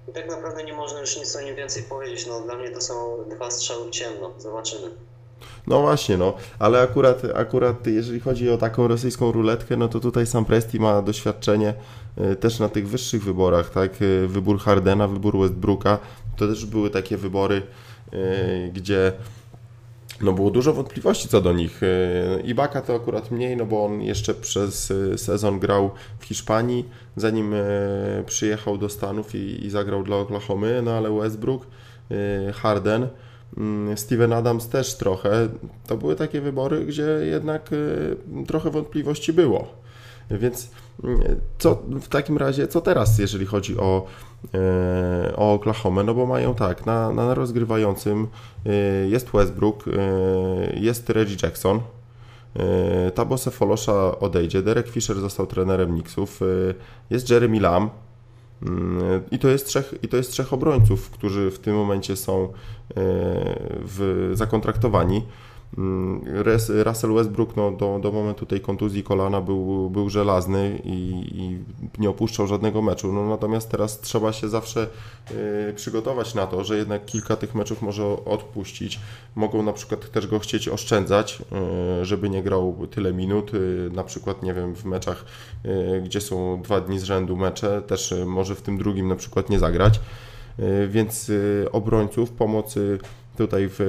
I 0.09 0.13
tak 0.13 0.31
naprawdę 0.31 0.65
nie 0.65 0.73
można 0.73 1.01
już 1.01 1.17
nic 1.17 1.37
o 1.37 1.41
nim 1.41 1.57
więcej 1.57 1.83
powiedzieć. 1.83 2.27
No, 2.27 2.41
dla 2.41 2.57
mnie 2.57 2.71
to 2.71 2.81
są 2.81 3.25
dwa 3.31 3.51
strzały 3.51 3.91
ciemno. 3.91 4.31
Zobaczymy. 4.39 4.91
No 5.67 5.81
właśnie, 5.81 6.17
no, 6.17 6.35
ale 6.59 6.83
akurat, 6.83 7.23
akurat 7.35 7.87
jeżeli 7.87 8.21
chodzi 8.21 8.51
o 8.51 8.59
taką 8.59 8.89
rosyjską 8.89 9.33
ruletkę, 9.33 9.77
no 9.77 9.89
to 9.89 10.01
tutaj 10.01 10.27
sam 10.27 10.45
Presti 10.45 10.81
ma 10.81 11.03
doświadczenie 11.03 11.75
y, 12.33 12.37
też 12.37 12.59
na 12.59 12.69
tych 12.69 12.89
wyższych 12.89 13.25
wyborach, 13.25 13.71
tak? 13.71 14.03
Y, 14.03 14.29
wybór 14.29 14.59
Hardena, 14.59 15.09
wybór 15.09 15.39
Westbrooka, 15.39 15.99
to 16.37 16.49
też 16.49 16.67
były 16.67 16.91
takie 16.91 17.17
wybory, 17.17 17.63
y, 18.13 18.71
gdzie 18.75 19.13
no 20.21 20.33
było 20.33 20.51
dużo 20.51 20.73
wątpliwości 20.73 21.29
co 21.29 21.41
do 21.41 21.53
nich. 21.53 21.81
E, 21.83 22.41
Ibaka 22.41 22.83
to 22.83 22.95
akurat 22.95 23.31
mniej, 23.31 23.57
no 23.57 23.67
bo 23.67 23.85
on 23.85 24.03
jeszcze 24.03 24.35
przez 24.35 24.91
e, 24.91 25.19
sezon 25.19 25.59
grał 25.59 25.91
w 26.19 26.25
Hiszpanii, 26.25 26.89
zanim 27.17 27.55
e, 27.55 27.59
przyjechał 28.27 28.79
do 28.79 28.89
Stanów 28.89 29.35
i, 29.35 29.67
i 29.67 29.71
zagrał 29.71 30.03
dla 30.03 30.17
Oklahomy, 30.17 30.83
no 30.83 30.91
ale 30.91 31.11
Westbrook, 31.11 31.67
Harden, 32.55 33.09
mm, 33.57 33.97
Steven 33.97 34.33
Adams 34.33 34.69
też 34.69 34.97
trochę. 34.97 35.49
To 35.87 35.97
były 35.97 36.17
takie 36.17 36.41
wybory, 36.41 36.85
gdzie 36.85 37.07
jednak 37.31 37.71
trochę 38.47 38.71
wątpliwości 38.71 39.33
było. 39.33 39.69
Więc 40.31 40.71
mm, 41.05 41.41
co 41.59 41.83
w 42.01 42.09
takim 42.09 42.39
razie, 42.39 42.69
co 42.69 42.81
teraz, 42.81 43.19
jeżeli 43.19 43.47
chodzi 43.47 43.79
o, 43.79 44.07
o 45.37 45.55
Oklahoma? 45.55 46.03
No 46.03 46.15
bo 46.15 46.27
mają 46.27 46.55
tak, 46.55 46.87
na, 46.87 47.13
na 47.13 47.35
rozgrywającym 47.35 48.29
e, 48.67 48.73
jest 49.09 49.31
Westbrook, 49.31 49.85
e, 49.89 49.91
jest 50.81 51.11
Reggie 51.11 51.37
Jackson, 51.43 51.81
Tabose 53.15 53.51
Folosza 53.51 54.19
odejdzie, 54.19 54.63
Derek 54.63 54.89
Fisher 54.89 55.17
został 55.17 55.47
trenerem 55.47 55.93
Knicksów, 55.93 56.41
jest 57.11 57.31
Jeremy 57.31 57.61
Lamb, 57.61 57.93
mm, 58.63 59.23
i 59.31 59.39
to, 59.39 59.49
jest 59.49 59.67
trzech, 59.67 59.95
I 60.03 60.09
to 60.09 60.17
jest 60.17 60.33
trzech 60.33 60.53
obrońców, 60.53 61.11
którzy 61.11 61.51
w 61.51 61.59
tym 61.59 61.77
momencie 61.77 62.17
są 62.17 62.53
w, 63.85 64.31
zakontraktowani. 64.35 65.23
Mm, 65.77 66.23
Russell 66.85 67.15
Westbrook 67.15 67.57
no, 67.57 67.71
do, 67.71 67.99
do 67.99 68.13
momentu 68.13 68.47
tej 68.47 68.61
kontuzji 68.61 69.03
kolana 69.03 69.41
był, 69.41 69.91
był 69.91 70.11
żelazny 70.11 70.81
i, 70.85 71.25
i 71.35 71.59
nie 71.99 72.11
opuszczał 72.11 72.47
żadnego 72.47 72.83
meczu. 72.83 73.13
No, 73.13 73.29
natomiast 73.29 73.71
teraz 73.71 74.01
trzeba 74.01 74.33
się 74.33 74.49
zawsze 74.49 74.87
y, 75.71 75.73
przygotować 75.75 76.35
na 76.35 76.47
to, 76.47 76.65
że 76.65 76.77
jednak 76.77 77.05
kilka 77.05 77.37
tych 77.37 77.55
meczów 77.55 77.83
może 77.83 78.05
odpuścić. 78.25 79.01
Mogą 79.37 79.63
na 79.63 79.73
przykład 79.73 80.11
też 80.11 80.27
go 80.27 80.39
chcieć 80.39 80.69
oszczędzać, 80.69 81.43
y, 82.03 82.05
żeby 82.05 82.31
nie 82.31 82.43
grał 82.43 82.87
tyle 82.91 83.13
minut. 83.13 83.55
Y, 83.55 83.91
na 83.93 84.05
przykład, 84.05 84.43
nie 84.43 84.55
wiem, 84.55 84.75
w 84.75 84.85
meczach, 84.85 85.25
gdzie 86.05 86.21
są 86.21 86.63
dwa 86.63 86.81
dni 86.81 86.99
z 86.99 87.03
rzędu 87.03 87.37
mecze, 87.37 87.83
też 87.83 88.15
może 88.27 88.55
w 88.55 88.63
tym 88.63 88.79
drugim 88.79 89.09
na 89.09 89.17
przykład 89.17 89.51
nie 89.51 89.59
zagrać. 89.59 90.01
Więc 90.89 91.33
obrońców, 91.73 92.31
pomocy 92.31 92.99
tutaj 93.39 93.69
w, 93.71 93.81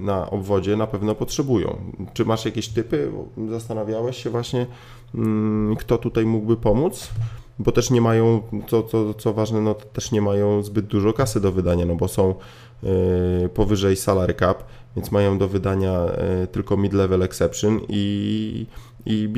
na 0.00 0.30
obwodzie 0.30 0.76
na 0.76 0.86
pewno 0.86 1.14
potrzebują. 1.14 1.76
Czy 2.12 2.24
masz 2.24 2.44
jakieś 2.44 2.68
typy? 2.68 3.10
Zastanawiałeś 3.50 4.22
się 4.22 4.30
właśnie, 4.30 4.66
mm, 5.14 5.76
kto 5.76 5.98
tutaj 5.98 6.26
mógłby 6.26 6.56
pomóc? 6.56 7.10
bo 7.58 7.72
też 7.72 7.90
nie 7.90 8.00
mają, 8.00 8.42
co, 8.66 8.82
co, 8.82 9.14
co 9.14 9.32
ważne, 9.32 9.60
no 9.60 9.74
też 9.74 10.12
nie 10.12 10.22
mają 10.22 10.62
zbyt 10.62 10.86
dużo 10.86 11.12
kasy 11.12 11.40
do 11.40 11.52
wydania, 11.52 11.86
no 11.86 11.94
bo 11.94 12.08
są 12.08 12.34
yy, 12.82 13.48
powyżej 13.48 13.96
salary 13.96 14.34
cap, 14.34 14.64
więc 14.96 15.12
mają 15.12 15.38
do 15.38 15.48
wydania 15.48 16.06
yy, 16.40 16.46
tylko 16.46 16.76
mid-level 16.76 17.22
exception 17.22 17.80
i, 17.88 18.66
i 19.06 19.28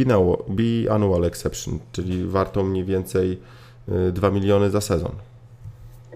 biannual 0.50 1.24
exception, 1.24 1.78
czyli 1.92 2.24
warto 2.24 2.64
mniej 2.64 2.84
więcej 2.84 3.38
yy, 3.88 4.12
2 4.12 4.30
miliony 4.30 4.70
za 4.70 4.80
sezon. 4.80 5.12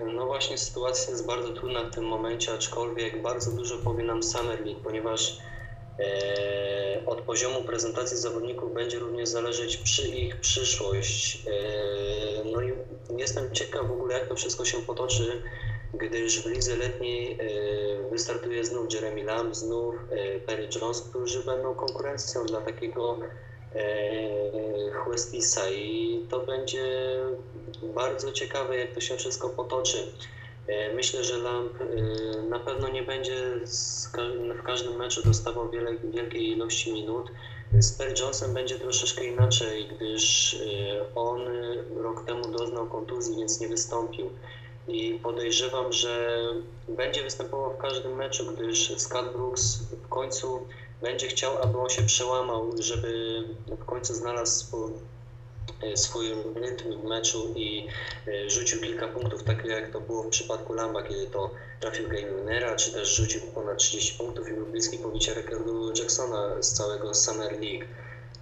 No 0.05 0.27
właśnie 0.27 0.59
sytuacja 0.59 1.11
jest 1.11 1.27
bardzo 1.27 1.53
trudna 1.53 1.85
w 1.85 1.95
tym 1.95 2.05
momencie, 2.05 2.53
aczkolwiek 2.53 3.23
bardzo 3.23 3.51
dużo 3.51 3.79
powie 3.79 4.05
nam 4.05 4.23
Summer 4.23 4.61
League, 4.67 4.81
ponieważ 4.81 5.39
E, 6.01 7.03
od 7.07 7.21
poziomu 7.23 7.63
prezentacji 7.63 8.17
zawodników 8.17 8.75
będzie 8.75 8.99
również 8.99 9.29
zależeć 9.29 9.77
przy 9.77 10.09
ich 10.09 10.41
przyszłość. 10.41 11.47
E, 11.47 11.51
no 12.53 12.63
i 12.63 12.73
jestem 13.19 13.55
ciekaw 13.55 13.89
w 13.89 13.93
ogóle, 13.93 14.19
jak 14.19 14.29
to 14.29 14.35
wszystko 14.37 14.65
się 14.65 14.83
potoczy, 14.83 15.43
gdyż 15.95 16.43
w 16.43 16.47
lidze 16.47 16.77
letniej 16.77 17.39
e, 17.41 18.11
wystartuje 18.11 18.65
znów 18.65 18.95
Jeremy 18.95 19.25
Lamb, 19.25 19.55
znów 19.57 19.95
Perry 20.47 20.69
Jones, 20.81 21.03
którzy 21.03 21.43
będą 21.45 21.75
konkurencją 21.75 22.47
dla 22.47 22.61
takiego 22.61 23.19
Chłestisa 24.95 25.71
i 25.71 26.21
to 26.31 26.41
będzie 26.41 27.17
bardzo 27.83 28.33
ciekawe, 28.33 28.77
jak 28.77 28.93
to 28.93 29.01
się 29.01 29.17
wszystko 29.17 29.49
potoczy. 29.49 30.13
E, 30.67 30.95
myślę, 30.95 31.25
że 31.25 31.39
Lamp 31.39 31.73
e, 31.81 32.43
na 32.43 32.59
pewno 32.59 32.89
nie 32.89 33.03
będzie 33.03 33.35
w 34.59 34.63
każdym 34.63 34.97
meczu 34.97 35.23
dostawał 35.23 35.71
wiele, 35.71 35.97
wielkiej 35.97 36.51
ilości 36.51 36.93
minut. 36.93 37.31
Z 37.79 37.93
Perry 37.93 38.15
Johnson 38.21 38.55
będzie 38.55 38.79
troszeczkę 38.79 39.25
inaczej, 39.25 39.89
gdyż 39.89 40.55
e, 40.55 41.15
on 41.15 41.41
rok 41.97 42.25
temu 42.25 42.51
doznał 42.51 42.87
kontuzji, 42.87 43.37
więc 43.37 43.61
nie 43.61 43.69
wystąpił. 43.69 44.31
I 44.89 45.21
podejrzewam, 45.23 45.93
że 45.93 46.41
będzie 46.89 47.23
występował 47.23 47.75
w 47.75 47.79
każdym 47.79 48.17
meczu, 48.17 48.53
gdyż 48.53 48.93
Scott 48.97 49.33
Brooks 49.33 49.79
w 50.05 50.09
końcu 50.09 50.67
będzie 51.03 51.29
chciał, 51.29 51.63
aby 51.63 51.79
on 51.79 51.91
się 51.91 52.03
przełamał, 52.03 52.71
żeby 52.79 53.43
w 53.67 53.85
końcu 53.85 54.15
znalazł 54.15 54.67
E, 55.83 55.97
swój 55.97 56.29
rytm 56.55 57.01
w 57.01 57.05
meczu 57.05 57.53
i 57.57 57.87
e, 58.29 58.51
rzucił 58.51 58.81
kilka 58.81 59.09
punktów, 59.09 59.43
tak 59.45 59.65
jak 59.65 59.93
to 59.93 60.01
było 60.01 60.23
w 60.23 60.29
przypadku 60.29 60.73
Lamba, 60.73 61.03
kiedy 61.03 61.27
to 61.27 61.51
trafił 61.81 62.09
game 62.09 62.35
winnera, 62.37 62.77
czy 62.77 62.93
też 62.93 63.17
rzucił 63.17 63.41
ponad 63.41 63.79
30 63.79 64.19
punktów 64.19 64.49
i 64.49 64.53
był 64.53 64.67
bliski 64.67 64.99
pobicia 64.99 65.35
rekordu 65.35 65.93
Jacksona 65.99 66.63
z 66.63 66.73
całego 66.73 67.15
Summer 67.15 67.53
League. 67.53 67.85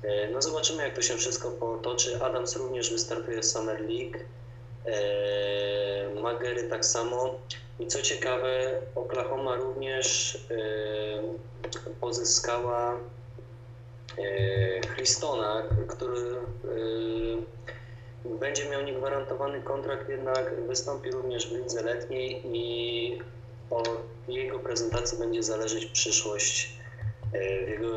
E, 0.03 0.31
no 0.31 0.43
zobaczymy, 0.43 0.83
jak 0.83 0.95
to 0.95 1.03
się 1.03 1.17
wszystko 1.17 1.50
potoczy. 1.50 2.23
Adams 2.23 2.57
również 2.57 2.93
wystartuje 2.93 3.41
w 3.41 3.47
Summer 3.47 3.81
League. 3.81 4.19
Magery 6.23 6.69
tak 6.69 6.85
samo. 6.85 7.35
I 7.81 7.87
co 7.87 8.03
ciekawe, 8.03 8.81
Oklahoma 8.95 9.57
również 9.57 10.39
pozyskała 12.01 12.99
E, 14.19 14.81
Christona, 14.95 15.63
który 15.89 16.21
e, 16.21 16.39
będzie 18.39 18.71
miał 18.71 18.83
niegwarantowany 18.83 19.63
kontrakt, 19.63 20.09
jednak 20.09 20.55
wystąpi 20.67 21.11
również 21.11 21.49
w 21.49 21.57
lidze 21.57 21.83
letniej 21.83 22.43
i 22.45 23.19
od 23.71 23.89
jego 24.29 24.59
prezentacji 24.59 25.19
będzie 25.19 25.43
zależeć 25.43 25.87
przyszłość 25.87 26.73
e, 26.73 26.78
jego, 27.69 27.89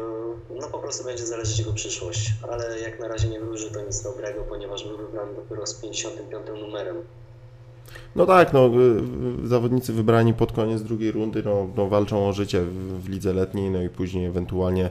no 0.62 0.68
po 0.68 0.80
prostu 0.80 1.04
będzie 1.04 1.26
zależeć 1.26 1.60
jego 1.60 1.74
przyszłość, 1.74 2.34
ale 2.52 2.80
jak 2.80 3.00
na 3.00 3.08
razie 3.08 3.30
nie 3.30 3.40
wróży 3.40 3.72
to 3.72 3.82
nic 3.82 4.04
dobrego, 4.04 4.44
ponieważ 4.50 4.88
był 4.88 4.98
wybrany 4.98 5.36
dopiero 5.36 5.68
z 5.68 5.74
55 5.74 6.46
numerem. 6.62 6.96
No 8.16 8.26
tak, 8.26 8.54
no, 8.54 8.70
zawodnicy 9.44 9.94
wybrani 9.94 10.34
pod 10.34 10.52
koniec 10.52 10.82
drugiej 10.82 11.12
rundy 11.12 11.44
no, 11.44 11.68
no 11.76 11.88
walczą 11.88 12.28
o 12.28 12.34
życie 12.34 12.62
w, 12.62 13.04
w 13.04 13.10
lidze 13.10 13.34
letniej, 13.34 13.70
no 13.70 13.82
i 13.82 13.90
później 13.90 14.26
ewentualnie 14.26 14.90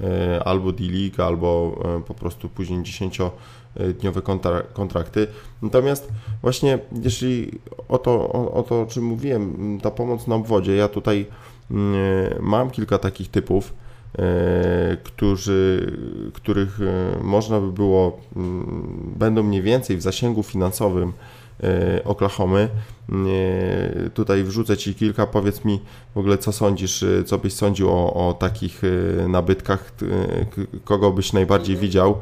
E, 0.00 0.42
albo 0.44 0.72
D-League, 0.72 1.22
albo 1.22 1.80
e, 1.84 2.02
po 2.02 2.14
prostu 2.14 2.48
później 2.48 2.80
10-dniowe 2.80 4.38
kontrakty. 4.72 5.26
Natomiast 5.62 6.08
właśnie 6.42 6.78
jeśli 7.02 7.50
o 7.88 7.98
to, 7.98 8.12
o, 8.32 8.52
o 8.52 8.62
to, 8.62 8.82
o 8.82 8.86
czym 8.86 9.04
mówiłem, 9.04 9.78
ta 9.82 9.90
pomoc 9.90 10.26
na 10.26 10.34
obwodzie, 10.34 10.76
ja 10.76 10.88
tutaj 10.88 11.26
mam 12.40 12.70
kilka 12.70 12.98
takich 12.98 13.30
typów, 13.30 13.72
e, 13.72 13.81
którzy, 15.02 15.92
których 16.32 16.78
można 17.22 17.60
by 17.60 17.72
było, 17.72 18.20
mm, 18.36 19.14
będą 19.16 19.42
mniej 19.42 19.62
więcej 19.62 19.96
w 19.96 20.02
zasięgu 20.02 20.42
finansowym 20.42 21.12
E, 21.62 22.04
Oklahomy. 22.04 22.68
E, 23.08 24.10
tutaj 24.10 24.44
wrzucę 24.44 24.76
Ci 24.76 24.94
kilka, 24.94 25.26
powiedz 25.26 25.64
mi 25.64 25.80
w 26.14 26.18
ogóle 26.18 26.38
co 26.38 26.52
sądzisz, 26.52 27.02
e, 27.02 27.24
co 27.24 27.38
byś 27.38 27.52
sądził 27.52 27.90
o, 27.90 28.28
o 28.28 28.32
takich 28.32 28.82
nabytkach, 29.28 29.92
kogo 30.84 31.10
byś 31.10 31.32
najbardziej 31.32 31.76
widział, 31.76 32.18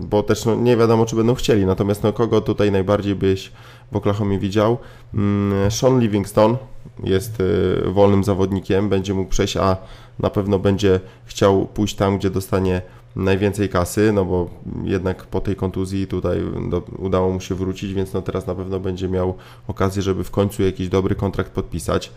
bo 0.00 0.22
też 0.22 0.44
no, 0.44 0.54
nie 0.54 0.76
wiadomo 0.76 1.06
czy 1.06 1.16
będą 1.16 1.34
chcieli, 1.34 1.66
natomiast 1.66 2.02
no, 2.02 2.12
kogo 2.12 2.40
tutaj 2.40 2.72
najbardziej 2.72 3.14
byś 3.14 3.52
w 3.92 3.96
Oklahomie 3.96 4.38
widział? 4.38 4.78
Mm, 5.14 5.70
Sean 5.70 6.00
Livingston 6.00 6.56
jest 7.04 7.42
wolnym 7.86 8.24
zawodnikiem, 8.24 8.88
będzie 8.88 9.14
mógł 9.14 9.30
przejść, 9.30 9.56
a 9.56 9.76
na 10.18 10.30
pewno 10.30 10.58
będzie 10.58 11.00
chciał 11.24 11.66
pójść 11.66 11.94
tam, 11.94 12.18
gdzie 12.18 12.30
dostanie 12.30 12.82
najwięcej 13.16 13.68
kasy, 13.68 14.12
no 14.12 14.24
bo 14.24 14.50
jednak 14.84 15.26
po 15.26 15.40
tej 15.40 15.56
kontuzji 15.56 16.06
tutaj 16.06 16.38
do, 16.70 16.82
udało 16.98 17.32
mu 17.32 17.40
się 17.40 17.54
wrócić, 17.54 17.94
więc 17.94 18.12
no 18.12 18.22
teraz 18.22 18.46
na 18.46 18.54
pewno 18.54 18.80
będzie 18.80 19.08
miał 19.08 19.34
okazję, 19.68 20.02
żeby 20.02 20.24
w 20.24 20.30
końcu 20.30 20.62
jakiś 20.62 20.88
dobry 20.88 21.14
kontrakt 21.14 21.52
podpisać. 21.52 22.12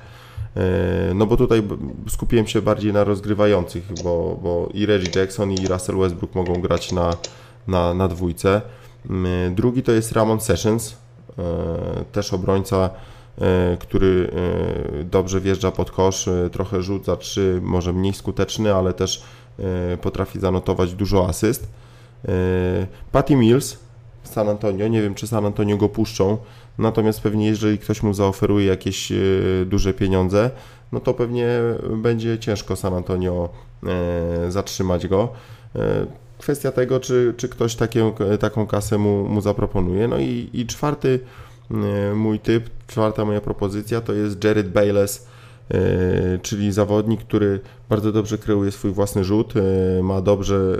E, 0.58 1.14
no 1.14 1.26
bo 1.26 1.38
tutaj 1.38 1.64
skupiłem 2.10 2.48
się 2.48 2.62
bardziej 2.62 2.94
na 2.94 3.04
rozgrywających, 3.04 3.84
bo, 4.04 4.40
bo 4.44 4.70
i 4.74 4.86
Reggie 4.86 5.20
Jackson 5.20 5.52
i 5.52 5.68
Russell 5.68 5.98
Westbrook 5.98 6.36
mogą 6.36 6.62
grać 6.62 6.92
na, 6.92 7.18
na, 7.68 7.94
na 7.94 8.08
dwójce. 8.08 8.62
E, 9.10 9.50
drugi 9.52 9.84
to 9.84 9.92
jest 9.92 10.12
Ramon 10.12 10.40
Sessions, 10.40 10.96
e, 11.40 11.44
też 12.12 12.34
obrońca, 12.34 12.90
który 13.80 14.32
dobrze 15.04 15.42
wjeżdża 15.42 15.72
pod 15.72 15.92
kosz, 15.92 16.30
trochę 16.52 16.82
rzuca 16.82 17.16
trzy, 17.16 17.60
może 17.64 17.94
mniej 17.94 18.14
skuteczny, 18.14 18.76
ale 18.76 18.94
też 18.94 19.24
potrafi 20.02 20.40
zanotować 20.40 20.94
dużo 20.94 21.28
asyst. 21.28 21.68
Patty 23.12 23.36
Mills 23.36 23.78
San 24.24 24.50
Antonio, 24.50 24.88
nie 24.88 25.02
wiem 25.02 25.16
czy 25.16 25.28
San 25.28 25.46
Antonio 25.46 25.78
go 25.78 25.90
puszczą, 25.90 26.38
natomiast 26.78 27.22
pewnie 27.22 27.48
jeżeli 27.48 27.78
ktoś 27.78 28.04
mu 28.04 28.14
zaoferuje 28.14 28.66
jakieś 28.66 29.12
e, 29.12 29.16
duże 29.66 29.94
pieniądze, 29.94 30.52
no 30.92 31.00
to 31.00 31.14
pewnie 31.14 31.60
będzie 31.98 32.40
ciężko 32.40 32.76
San 32.76 32.94
Antonio 32.94 33.50
zatrzymać 34.50 35.08
go. 35.08 35.30
Kwestia 36.38 36.72
tego, 36.72 37.00
czy, 37.00 37.34
czy 37.38 37.50
ktoś 37.50 37.76
takie, 37.76 38.12
taką 38.40 38.68
kasę 38.68 38.98
mu, 38.98 39.28
mu 39.28 39.42
zaproponuje. 39.42 40.08
No 40.08 40.18
i, 40.20 40.50
i 40.54 40.66
czwarty 40.66 41.20
mój 42.16 42.40
typ, 42.40 42.70
czwarta 42.88 43.26
moja 43.26 43.42
propozycja 43.42 44.02
to 44.02 44.14
jest 44.14 44.44
Jared 44.44 44.72
Bayless 44.72 45.28
E, 45.28 45.41
czyli 46.42 46.72
zawodnik, 46.72 47.22
który 47.22 47.60
bardzo 47.90 48.12
dobrze 48.12 48.38
kreuje 48.38 48.72
swój 48.72 48.92
własny 48.92 49.24
rzut, 49.24 49.54
e, 49.56 50.04
ma 50.04 50.22
dobrze, 50.22 50.80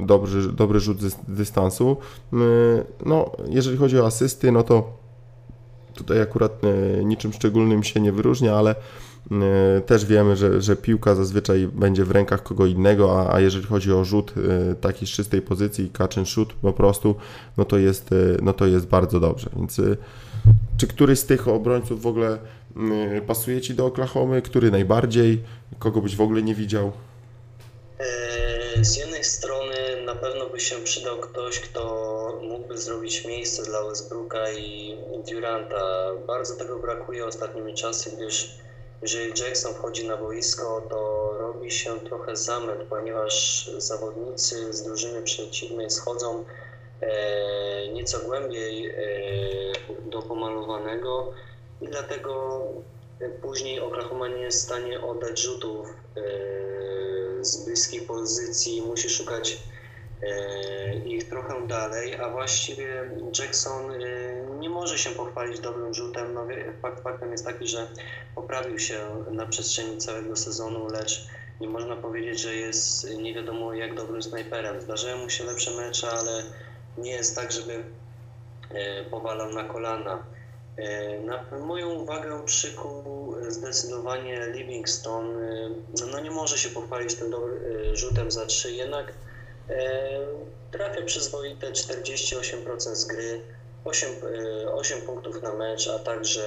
e, 0.00 0.06
dobry, 0.06 0.52
dobry 0.52 0.80
rzut 0.80 1.00
z 1.00 1.16
dystansu. 1.28 1.96
No, 3.06 3.32
jeżeli 3.48 3.76
chodzi 3.76 4.00
o 4.00 4.06
asysty, 4.06 4.52
no 4.52 4.62
to 4.62 4.98
tutaj 5.94 6.20
akurat 6.20 6.62
niczym 7.04 7.32
szczególnym 7.32 7.82
się 7.82 8.00
nie 8.00 8.12
wyróżnia, 8.12 8.56
ale 8.56 8.74
też 9.86 10.06
wiemy, 10.06 10.36
że, 10.36 10.62
że 10.62 10.76
piłka 10.76 11.14
zazwyczaj 11.14 11.68
będzie 11.74 12.04
w 12.04 12.10
rękach 12.10 12.42
kogo 12.42 12.66
innego, 12.66 13.20
a, 13.20 13.34
a 13.34 13.40
jeżeli 13.40 13.66
chodzi 13.66 13.92
o 13.92 14.04
rzut 14.04 14.34
taki 14.80 15.06
z 15.06 15.10
czystej 15.10 15.42
pozycji, 15.42 15.90
and 16.16 16.28
shoot 16.28 16.52
po 16.52 16.72
prostu, 16.72 17.14
no 17.56 17.64
to 17.64 17.78
jest, 17.78 18.14
no 18.42 18.52
to 18.52 18.66
jest 18.66 18.86
bardzo 18.86 19.20
dobrze. 19.20 19.50
Więc 19.56 19.80
czy 20.76 20.86
któryś 20.86 21.18
z 21.18 21.26
tych 21.26 21.48
obrońców 21.48 22.02
w 22.02 22.06
ogóle 22.06 22.38
pasuje 23.26 23.60
Ci 23.60 23.74
do 23.74 23.86
Oklahomy? 23.86 24.42
Który 24.42 24.70
najbardziej? 24.70 25.42
Kogo 25.78 26.00
byś 26.00 26.16
w 26.16 26.20
ogóle 26.20 26.42
nie 26.42 26.54
widział? 26.54 26.92
E, 27.98 28.84
z 28.84 28.96
jednej 28.96 29.24
strony 29.24 29.74
na 30.04 30.14
pewno 30.14 30.46
by 30.50 30.60
się 30.60 30.76
przydał 30.76 31.18
ktoś, 31.18 31.60
kto 31.60 32.40
mógłby 32.42 32.78
zrobić 32.78 33.24
miejsce 33.24 33.62
dla 33.62 33.84
Westbrooka 33.84 34.52
i 34.52 34.96
Duranta. 35.30 36.10
Bardzo 36.26 36.56
tego 36.56 36.78
brakuje 36.78 37.26
ostatnimi 37.26 37.74
czasy, 37.74 38.16
gdyż 38.16 38.58
jeżeli 39.02 39.28
Jackson 39.28 39.74
wchodzi 39.74 40.06
na 40.06 40.16
boisko, 40.16 40.82
to 40.90 41.30
robi 41.38 41.70
się 41.70 42.00
trochę 42.00 42.36
zamęt, 42.36 42.82
ponieważ 42.90 43.66
zawodnicy 43.78 44.72
z 44.72 44.82
drużyny 44.82 45.22
przeciwnej 45.22 45.90
schodzą 45.90 46.44
e, 47.00 47.88
nieco 47.92 48.18
głębiej 48.18 48.86
e, 48.86 48.94
do 50.10 50.22
pomalowanego 50.22 51.32
i 51.80 51.88
dlatego 51.88 52.62
później 53.42 53.80
Oklahoma 53.80 54.28
nie 54.28 54.42
jest 54.42 54.58
w 54.58 54.64
stanie 54.64 55.00
oddać 55.00 55.40
rzutów 55.40 55.88
e, 56.16 56.20
z 57.44 57.64
bliskiej 57.64 58.00
pozycji, 58.00 58.82
musi 58.82 59.10
szukać 59.10 59.58
ich 61.06 61.28
trochę 61.28 61.66
dalej, 61.66 62.14
a 62.14 62.30
właściwie 62.30 63.10
Jackson 63.38 63.92
nie 64.58 64.70
może 64.70 64.98
się 64.98 65.10
pochwalić 65.10 65.60
dobrym 65.60 65.94
rzutem. 65.94 66.34
No, 66.34 66.46
fakt 66.82 67.02
faktem 67.02 67.32
jest 67.32 67.44
taki, 67.44 67.68
że 67.68 67.88
poprawił 68.34 68.78
się 68.78 69.24
na 69.30 69.46
przestrzeni 69.46 69.98
całego 69.98 70.36
sezonu, 70.36 70.86
lecz 70.86 71.26
nie 71.60 71.68
można 71.68 71.96
powiedzieć, 71.96 72.40
że 72.40 72.54
jest 72.54 73.10
nie 73.16 73.34
wiadomo 73.34 73.74
jak 73.74 73.94
dobrym 73.94 74.22
snajperem. 74.22 74.80
Zdarzają 74.80 75.16
mu 75.16 75.30
się 75.30 75.44
lepsze 75.44 75.70
mecze, 75.70 76.10
ale 76.10 76.42
nie 76.98 77.10
jest 77.10 77.36
tak, 77.36 77.52
żeby 77.52 77.84
powalał 79.10 79.50
na 79.50 79.64
kolana. 79.64 80.24
Na 81.24 81.58
moją 81.58 81.90
uwagę 81.90 82.44
przykuł 82.44 83.34
zdecydowanie 83.48 84.40
Livingston. 84.54 85.34
No 86.12 86.20
nie 86.20 86.30
może 86.30 86.58
się 86.58 86.68
pochwalić 86.68 87.14
tym 87.14 87.30
dobrym 87.30 87.58
rzutem 87.96 88.30
za 88.30 88.46
trzy, 88.46 88.72
jednak 88.72 89.12
trafia 90.70 91.02
przyzwoite 91.02 91.72
48% 91.72 92.94
z 92.94 93.04
gry, 93.04 93.40
8, 93.84 94.10
8 94.74 95.02
punktów 95.02 95.42
na 95.42 95.54
mecz, 95.54 95.88
a 95.88 95.98
także 95.98 96.42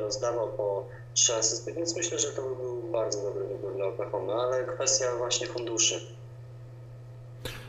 rozdawał 0.00 0.48
po 0.48 0.86
3 1.14 1.34
asysty, 1.34 1.72
więc 1.72 1.96
myślę, 1.96 2.18
że 2.18 2.28
to 2.28 2.42
by 2.42 2.56
był 2.56 2.82
bardzo 2.82 3.22
dobry 3.22 3.44
wybór 3.44 3.76
dla 3.76 3.86
Oklahoma, 3.86 4.34
ale 4.34 4.64
kwestia 4.64 5.16
właśnie 5.18 5.46
funduszy. 5.46 6.00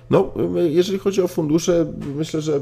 No, 0.10 0.32
jeżeli 0.56 1.00
chodzi 1.00 1.22
o 1.22 1.28
fundusze, 1.28 1.86
myślę, 2.16 2.42
że 2.42 2.60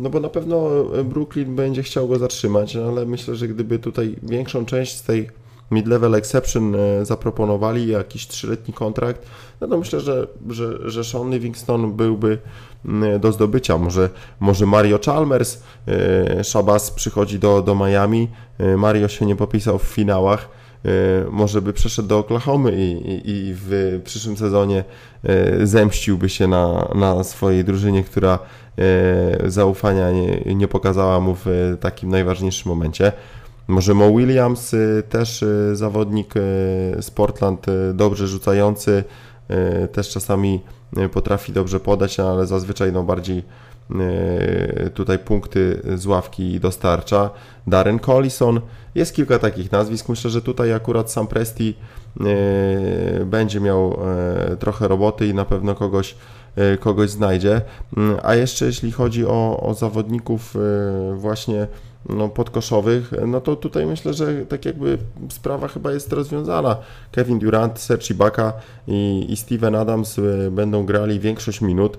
no 0.00 0.10
bo 0.10 0.20
na 0.20 0.28
pewno 0.28 0.84
Brooklyn 1.04 1.56
będzie 1.56 1.82
chciał 1.82 2.08
go 2.08 2.18
zatrzymać, 2.18 2.76
ale 2.76 3.06
myślę, 3.06 3.36
że 3.36 3.48
gdyby 3.48 3.78
tutaj 3.78 4.16
większą 4.22 4.66
część 4.66 4.96
z 4.96 5.02
tej 5.02 5.28
mid-level 5.72 6.14
exception 6.14 6.74
e, 6.74 7.04
zaproponowali, 7.04 7.88
jakiś 7.88 8.26
trzyletni 8.26 8.74
kontrakt, 8.74 9.26
no 9.60 9.68
to 9.68 9.78
myślę, 9.78 10.00
że, 10.00 10.26
że, 10.50 10.90
że 10.90 11.04
Sean 11.04 11.30
Livingston 11.30 11.92
byłby 11.92 12.38
do 13.20 13.32
zdobycia. 13.32 13.78
Może, 13.78 14.10
może 14.40 14.66
Mario 14.66 14.98
Chalmers, 15.04 15.62
e, 15.88 16.44
Shabazz 16.44 16.90
przychodzi 16.90 17.38
do, 17.38 17.62
do 17.62 17.74
Miami, 17.74 18.28
e, 18.58 18.76
Mario 18.76 19.08
się 19.08 19.26
nie 19.26 19.36
popisał 19.36 19.78
w 19.78 19.82
finałach, 19.82 20.48
może 21.30 21.62
by 21.62 21.72
przeszedł 21.72 22.08
do 22.08 22.18
Oklahomy 22.18 22.72
i, 22.72 23.10
i, 23.10 23.30
i, 23.30 23.54
w 23.54 24.00
przyszłym 24.04 24.36
sezonie 24.36 24.84
zemściłby 25.62 26.28
się 26.28 26.46
na, 26.46 26.88
na 26.94 27.24
swojej 27.24 27.64
drużynie, 27.64 28.04
która 28.04 28.38
zaufania 29.46 30.10
nie, 30.10 30.54
nie 30.54 30.68
pokazała 30.68 31.20
mu 31.20 31.36
w 31.44 31.76
takim 31.80 32.10
najważniejszym 32.10 32.68
momencie. 32.68 33.12
Może 33.68 33.94
Mo 33.94 34.10
Williams, 34.10 34.74
też 35.08 35.44
zawodnik 35.72 36.34
z 37.00 37.10
Portland, 37.10 37.66
dobrze 37.94 38.26
rzucający, 38.26 39.04
też 39.92 40.10
czasami 40.10 40.60
potrafi 41.12 41.52
dobrze 41.52 41.80
podać, 41.80 42.20
ale 42.20 42.46
zazwyczaj 42.46 42.92
no 42.92 43.02
bardziej 43.02 43.42
tutaj 44.94 45.18
punkty 45.18 45.82
z 45.94 46.06
ławki 46.06 46.60
dostarcza. 46.60 47.30
Darren 47.66 47.98
Collison, 47.98 48.60
jest 48.94 49.14
kilka 49.14 49.38
takich 49.38 49.72
nazwisk. 49.72 50.08
Myślę, 50.08 50.30
że 50.30 50.42
tutaj 50.42 50.72
akurat 50.72 51.10
Sam 51.10 51.26
Presti 51.26 51.74
będzie 53.26 53.60
miał 53.60 53.98
trochę 54.58 54.88
roboty 54.88 55.26
i 55.26 55.34
na 55.34 55.44
pewno 55.44 55.74
kogoś, 55.74 56.14
kogoś 56.80 57.10
znajdzie. 57.10 57.60
Mm, 57.96 58.16
a 58.22 58.34
jeszcze 58.34 58.66
jeśli 58.66 58.92
chodzi 58.92 59.26
o, 59.26 59.60
o 59.60 59.74
zawodników 59.74 60.54
właśnie 61.14 61.66
no, 62.08 62.28
podkoszowych, 62.28 63.12
no 63.26 63.40
to 63.40 63.56
tutaj 63.56 63.86
myślę, 63.86 64.14
że 64.14 64.46
tak 64.46 64.64
jakby 64.64 64.98
sprawa 65.28 65.68
chyba 65.68 65.92
jest 65.92 66.12
rozwiązana. 66.12 66.76
Kevin 67.12 67.38
Durant, 67.38 67.78
Serge 67.78 68.10
Ibaka 68.10 68.52
i, 68.86 69.26
i 69.28 69.36
Steven 69.36 69.74
Adams 69.74 70.20
będą 70.50 70.86
grali 70.86 71.20
większość 71.20 71.60
minut, 71.60 71.98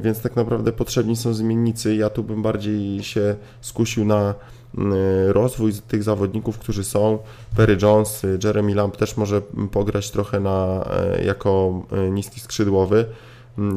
więc 0.00 0.20
tak 0.20 0.36
naprawdę 0.36 0.72
potrzebni 0.72 1.16
są 1.16 1.34
zmiennicy. 1.34 1.96
Ja 1.96 2.10
tu 2.10 2.22
bym 2.22 2.42
bardziej 2.42 3.02
się 3.02 3.36
skusił 3.60 4.04
na 4.04 4.34
y, 4.74 5.32
rozwój 5.32 5.72
tych 5.88 6.02
zawodników, 6.02 6.58
którzy 6.58 6.84
są. 6.84 7.18
Perry 7.56 7.76
Jones, 7.82 8.26
Jeremy 8.44 8.74
Lamb 8.74 8.96
też 8.96 9.16
może 9.16 9.42
pograć 9.72 10.10
trochę 10.10 10.40
na, 10.40 10.88
jako 11.24 11.82
niski 12.10 12.40
skrzydłowy, 12.40 13.04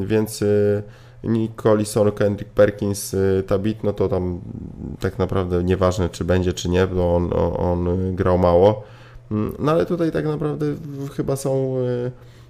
więc 0.06 0.44
Nick 1.24 1.54
Collison, 1.54 2.12
Kendrick 2.12 2.50
Perkins, 2.50 3.16
Tabit, 3.46 3.84
no 3.84 3.92
to 3.92 4.08
tam 4.08 4.40
tak 5.00 5.18
naprawdę 5.18 5.64
nieważne 5.64 6.08
czy 6.08 6.24
będzie 6.24 6.52
czy 6.52 6.68
nie, 6.68 6.86
bo 6.86 7.16
on, 7.16 7.30
on 7.56 8.14
grał 8.16 8.38
mało. 8.38 8.82
Mm, 9.30 9.54
no 9.58 9.72
ale 9.72 9.86
tutaj 9.86 10.12
tak 10.12 10.24
naprawdę 10.24 10.66
chyba 11.16 11.36
są 11.36 11.76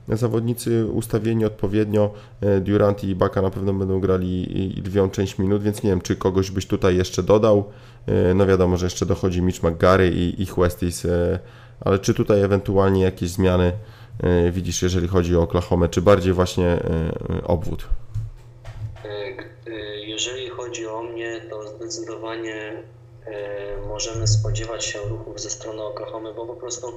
zawodnicy 0.08 0.86
ustawieni 0.86 1.44
odpowiednio. 1.44 2.14
Y, 2.42 2.60
Durant 2.60 3.04
i 3.04 3.14
Baka 3.14 3.42
na 3.42 3.50
pewno 3.50 3.74
będą 3.74 4.00
grali 4.00 4.46
lwią 4.86 5.10
część 5.10 5.38
minut, 5.38 5.62
więc 5.62 5.82
nie 5.82 5.90
wiem, 5.90 6.00
czy 6.00 6.16
kogoś 6.16 6.50
byś 6.50 6.66
tutaj 6.66 6.96
jeszcze 6.96 7.22
dodał. 7.22 7.64
No 8.34 8.46
wiadomo, 8.46 8.76
że 8.76 8.86
jeszcze 8.86 9.06
dochodzi 9.06 9.42
Mitch 9.42 9.62
McGarry 9.62 10.10
i, 10.10 10.42
i 10.42 10.46
Westis, 10.58 11.06
ale 11.80 11.98
czy 11.98 12.14
tutaj 12.14 12.42
ewentualnie 12.42 13.02
jakieś 13.02 13.30
zmiany 13.30 13.72
widzisz, 14.52 14.82
jeżeli 14.82 15.08
chodzi 15.08 15.36
o 15.36 15.42
Oklahoma, 15.42 15.88
czy 15.88 16.02
bardziej 16.02 16.32
właśnie 16.32 16.78
obwód? 17.44 17.88
zdecydowanie 21.84 22.54
e, 22.54 22.82
możemy 23.86 24.26
spodziewać 24.26 24.84
się 24.84 24.98
ruchów 24.98 25.40
ze 25.40 25.50
strony 25.50 25.82
Oklahomy, 25.82 26.34
bo 26.34 26.46
po 26.46 26.56
prostu 26.56 26.96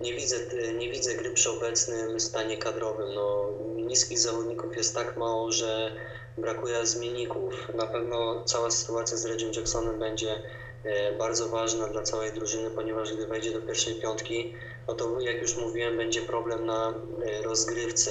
nie 0.00 0.14
widzę, 0.14 0.36
nie 0.78 0.90
widzę 0.90 1.14
gry 1.14 1.30
przy 1.30 1.50
obecnym 1.50 2.20
stanie 2.20 2.56
kadrowym. 2.56 3.14
No, 3.14 3.50
niskich 3.76 4.18
zawodników 4.18 4.76
jest 4.76 4.94
tak 4.94 5.16
mało, 5.16 5.52
że 5.52 5.92
brakuje 6.38 6.86
zmienników. 6.86 7.68
Na 7.74 7.86
pewno 7.86 8.44
cała 8.44 8.70
sytuacja 8.70 9.16
z 9.16 9.24
Reggie 9.24 9.50
Jacksonem 9.56 9.98
będzie 9.98 10.42
e, 10.84 11.12
bardzo 11.12 11.48
ważna 11.48 11.88
dla 11.88 12.02
całej 12.02 12.32
drużyny, 12.32 12.70
ponieważ 12.70 13.14
gdy 13.14 13.26
wejdzie 13.26 13.52
do 13.52 13.62
pierwszej 13.62 13.94
piątki, 13.94 14.54
no 14.88 14.94
to 14.94 15.20
jak 15.20 15.42
już 15.42 15.56
mówiłem, 15.56 15.96
będzie 15.96 16.22
problem 16.22 16.66
na 16.66 16.94
e, 17.24 17.42
rozgrywce. 17.42 18.10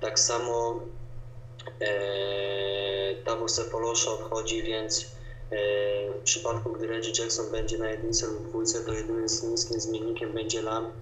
Tak 0.00 0.18
samo 0.18 0.80
e, 1.80 3.14
Tabo 3.24 3.48
Sepolosza 3.48 4.10
odchodzi, 4.10 4.62
więc 4.62 5.19
w 6.20 6.22
przypadku, 6.24 6.72
gdy 6.72 6.86
Reggie 6.86 7.22
Jackson 7.22 7.50
będzie 7.50 7.78
na 7.78 7.90
jedynce 7.90 8.26
lub 8.26 8.48
dwójce, 8.48 8.80
to 8.80 8.92
jedynym 8.92 9.24
niskim 9.24 9.80
zmiennikiem 9.80 10.32
będzie 10.32 10.62
Lam, 10.62 10.92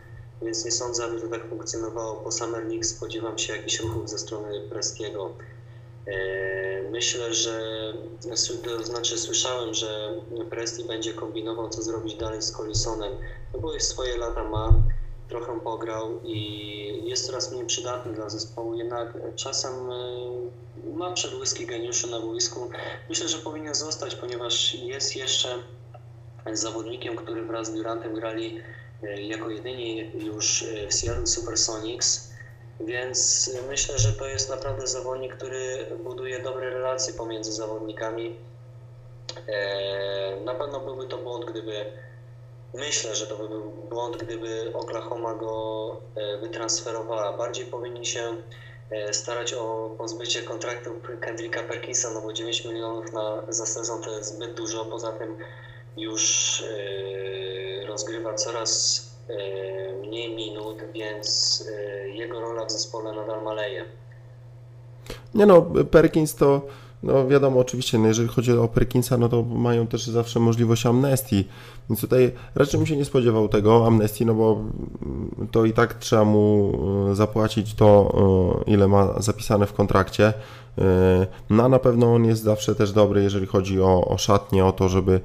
więc 0.42 0.64
nie 0.64 0.70
sądzę, 0.70 1.04
aby 1.04 1.20
to 1.20 1.28
tak 1.28 1.48
funkcjonowało. 1.48 2.16
Po 2.16 2.32
Summer 2.32 2.66
League 2.66 2.84
spodziewam 2.84 3.38
się 3.38 3.56
jakichś 3.56 3.80
ruchów 3.80 4.10
ze 4.10 4.18
strony 4.18 4.68
Prestiego. 4.70 5.34
E, 6.06 6.82
myślę, 6.90 7.34
że, 7.34 7.92
to 8.64 8.84
znaczy 8.84 9.18
słyszałem, 9.18 9.74
że 9.74 10.20
Presti 10.50 10.84
będzie 10.84 11.14
kombinował, 11.14 11.68
co 11.68 11.82
zrobić 11.82 12.14
dalej 12.14 12.42
z 12.42 12.52
Collisonem, 12.52 13.12
no 13.54 13.60
bo 13.60 13.74
już 13.74 13.82
swoje 13.82 14.16
lata 14.16 14.44
ma, 14.44 14.82
trochę 15.28 15.60
pograł 15.60 16.20
i 16.24 17.08
jest 17.08 17.26
coraz 17.26 17.52
mniej 17.52 17.66
przydatny 17.66 18.12
dla 18.12 18.28
zespołu, 18.28 18.74
jednak 18.74 19.18
czasem 19.36 19.90
e, 19.90 19.94
ma 20.94 21.12
przedłyski 21.12 21.66
geniuszu 21.66 22.10
na 22.10 22.20
boisku. 22.20 22.70
Myślę, 23.08 23.28
że 23.28 23.38
powinien 23.38 23.74
zostać, 23.74 24.14
ponieważ 24.14 24.74
jest 24.74 25.16
jeszcze 25.16 25.48
zawodnikiem, 26.52 27.16
który 27.16 27.42
wraz 27.42 27.66
z 27.66 27.74
Durantem 27.74 28.14
grali 28.14 28.60
e, 29.02 29.22
jako 29.22 29.50
jedyni 29.50 30.10
już 30.14 30.64
w 30.88 30.94
Seattle 30.94 31.26
Supersonics, 31.26 32.28
więc 32.80 33.50
myślę, 33.68 33.98
że 33.98 34.12
to 34.12 34.26
jest 34.26 34.50
naprawdę 34.50 34.86
zawodnik, 34.86 35.36
który 35.36 35.86
buduje 36.04 36.42
dobre 36.42 36.70
relacje 36.70 37.14
pomiędzy 37.14 37.52
zawodnikami. 37.52 38.36
E, 39.48 40.40
na 40.44 40.54
pewno 40.54 40.80
byłby 40.80 41.06
to 41.06 41.18
błąd, 41.18 41.44
gdyby 41.50 41.92
Myślę, 42.74 43.14
że 43.14 43.26
to 43.26 43.36
by 43.36 43.48
był 43.48 43.70
błąd, 43.70 44.16
gdyby 44.16 44.72
Oklahoma 44.74 45.34
go 45.34 45.96
e, 46.14 46.38
wytransferowała. 46.38 47.32
Bardziej 47.32 47.66
powinni 47.66 48.06
się 48.06 48.20
e, 48.20 48.34
starać 49.12 49.54
o 49.54 49.94
pozbycie 49.98 50.42
kontraktu 50.42 50.90
Kendricka 51.20 51.62
Perkinsa, 51.62 52.10
no 52.14 52.20
bo 52.20 52.32
9 52.32 52.64
milionów 52.64 53.12
na, 53.12 53.42
za 53.48 53.66
sezon 53.66 54.02
to 54.02 54.18
jest 54.18 54.34
zbyt 54.34 54.54
dużo. 54.54 54.84
Poza 54.84 55.12
tym 55.12 55.36
już 55.96 56.62
e, 56.62 57.86
rozgrywa 57.86 58.34
coraz 58.34 59.04
mniej 60.02 60.34
minut, 60.34 60.78
więc 60.92 61.64
jego 62.06 62.40
rola 62.40 62.64
w 62.64 62.72
zespole 62.72 63.12
nadal 63.12 63.42
maleje. 63.42 63.84
Nie 65.34 65.46
no, 65.46 65.62
Perkins 65.90 66.34
to 66.34 66.62
no 67.02 67.28
wiadomo, 67.28 67.60
oczywiście, 67.60 67.98
no 67.98 68.08
jeżeli 68.08 68.28
chodzi 68.28 68.52
o 68.52 68.68
Perkinsa, 68.68 69.18
no 69.18 69.28
to 69.28 69.42
mają 69.42 69.86
też 69.86 70.06
zawsze 70.06 70.40
możliwość 70.40 70.86
amnestii, 70.86 71.48
więc 71.90 72.00
tutaj 72.00 72.32
raczej 72.54 72.78
bym 72.78 72.86
się 72.86 72.96
nie 72.96 73.04
spodziewał 73.04 73.48
tego 73.48 73.86
amnestii, 73.86 74.26
no 74.26 74.34
bo 74.34 74.64
to 75.50 75.64
i 75.64 75.72
tak 75.72 75.94
trzeba 75.94 76.24
mu 76.24 76.72
e, 77.10 77.14
zapłacić 77.14 77.74
to, 77.74 78.14
e, 78.66 78.70
ile 78.70 78.88
ma 78.88 79.22
zapisane 79.22 79.66
w 79.66 79.72
kontrakcie. 79.72 80.32
E, 80.78 81.26
no 81.50 81.68
na 81.68 81.78
pewno 81.78 82.14
on 82.14 82.24
jest 82.24 82.42
zawsze 82.42 82.74
też 82.74 82.92
dobry, 82.92 83.22
jeżeli 83.22 83.46
chodzi 83.46 83.80
o, 83.80 84.08
o 84.08 84.18
szatnie, 84.18 84.64
o 84.64 84.72
to, 84.72 84.88
żeby 84.88 85.20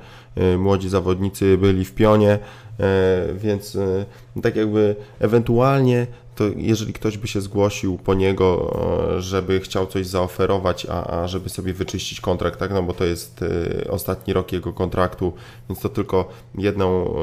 młodzi 0.58 0.90
zawodnicy 0.90 1.58
byli 1.58 1.86
w 1.86 1.94
pionie, 1.94 2.40
więc 3.36 3.78
tak 4.44 4.56
jakby 4.56 4.96
ewentualnie 5.20 6.08
to 6.36 6.44
jeżeli 6.56 6.94
ktoś 6.94 7.18
by 7.18 7.28
się 7.28 7.42
zgłosił 7.42 7.98
po 7.98 8.14
niego, 8.14 8.76
e, 9.18 9.22
żeby 9.22 9.60
chciał 9.60 9.88
coś 9.88 10.08
zaoferować, 10.08 10.88
a, 10.90 11.22
a 11.22 11.28
żeby 11.28 11.50
sobie 11.50 11.74
wyczyścić 11.74 12.22
kontrakt, 12.22 12.60
tak, 12.60 12.72
no 12.72 12.84
bo 12.84 12.94
to 12.94 13.06
jest 13.06 13.46
e, 13.86 13.92
ostatni 13.92 14.34
rok 14.34 14.52
jego 14.52 14.74
kontraktu, 14.74 15.34
więc 15.70 15.80
to 15.80 15.90
tylko 15.90 16.30
jedną, 16.58 17.16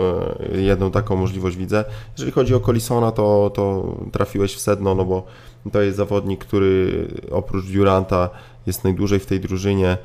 e, 0.55 0.61
jedną 0.61 0.91
taką 0.91 1.17
możliwość 1.17 1.57
widzę. 1.57 1.85
Jeżeli 2.13 2.33
chodzi 2.33 2.55
o 2.55 2.61
Collisona, 2.61 3.13
to, 3.13 3.51
to 3.55 3.97
trafiłeś 4.13 4.55
w 4.55 4.61
sedno, 4.61 4.95
no 4.95 5.05
bo 5.05 5.27
to 5.73 5.81
jest 5.81 5.97
zawodnik, 5.97 6.45
który 6.45 7.07
oprócz 7.31 7.65
Duranta 7.65 8.31
jest 8.67 8.85
najdłużej 8.85 9.19
w 9.19 9.27
tej 9.27 9.41
drużynie, 9.41 9.99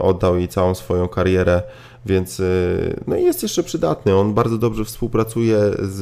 oddał 0.00 0.36
jej 0.36 0.48
całą 0.48 0.74
swoją 0.74 1.08
karierę, 1.08 1.62
więc 2.06 2.40
y, 2.40 3.00
no 3.06 3.16
i 3.16 3.22
jest 3.22 3.42
jeszcze 3.42 3.62
przydatny. 3.62 4.16
On 4.16 4.34
bardzo 4.34 4.58
dobrze 4.58 4.84
współpracuje 4.84 5.58
z, 5.78 5.98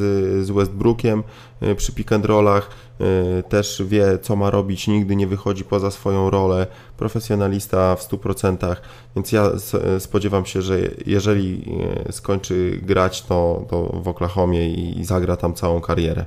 z 0.46 0.50
Westbrookiem 0.50 1.22
y, 1.62 1.74
przy 1.74 1.92
pick 1.92 2.12
and 2.12 2.24
rollach, 2.24 2.70
y, 3.00 3.42
też 3.42 3.82
wie 3.86 4.18
co 4.22 4.36
ma 4.36 4.50
robić, 4.50 4.88
nigdy 4.88 5.16
nie 5.16 5.26
wychodzi 5.26 5.64
poza 5.64 5.90
swoją 5.90 6.30
rolę, 6.30 6.66
profesjonalista 6.96 7.96
w 7.96 8.08
100%, 8.08 8.76
więc 9.16 9.32
ja 9.32 9.50
spodziewam 9.98 10.46
się, 10.46 10.62
że 10.62 10.78
jeżeli 11.06 11.64
skończy 12.10 12.80
grać 12.82 13.22
to, 13.22 13.64
to 13.70 14.00
w 14.02 14.08
Oklahomie 14.08 14.70
i, 14.70 15.00
i 15.00 15.04
zagra 15.04 15.36
tam 15.36 15.54
całą 15.54 15.80
karierę. 15.80 16.24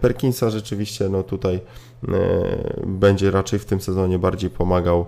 Perkinsa 0.00 0.50
rzeczywiście 0.50 1.08
no 1.08 1.22
tutaj 1.22 1.60
będzie 2.86 3.30
raczej 3.30 3.58
w 3.58 3.64
tym 3.64 3.80
sezonie 3.80 4.18
bardziej 4.18 4.50
pomagał 4.50 5.06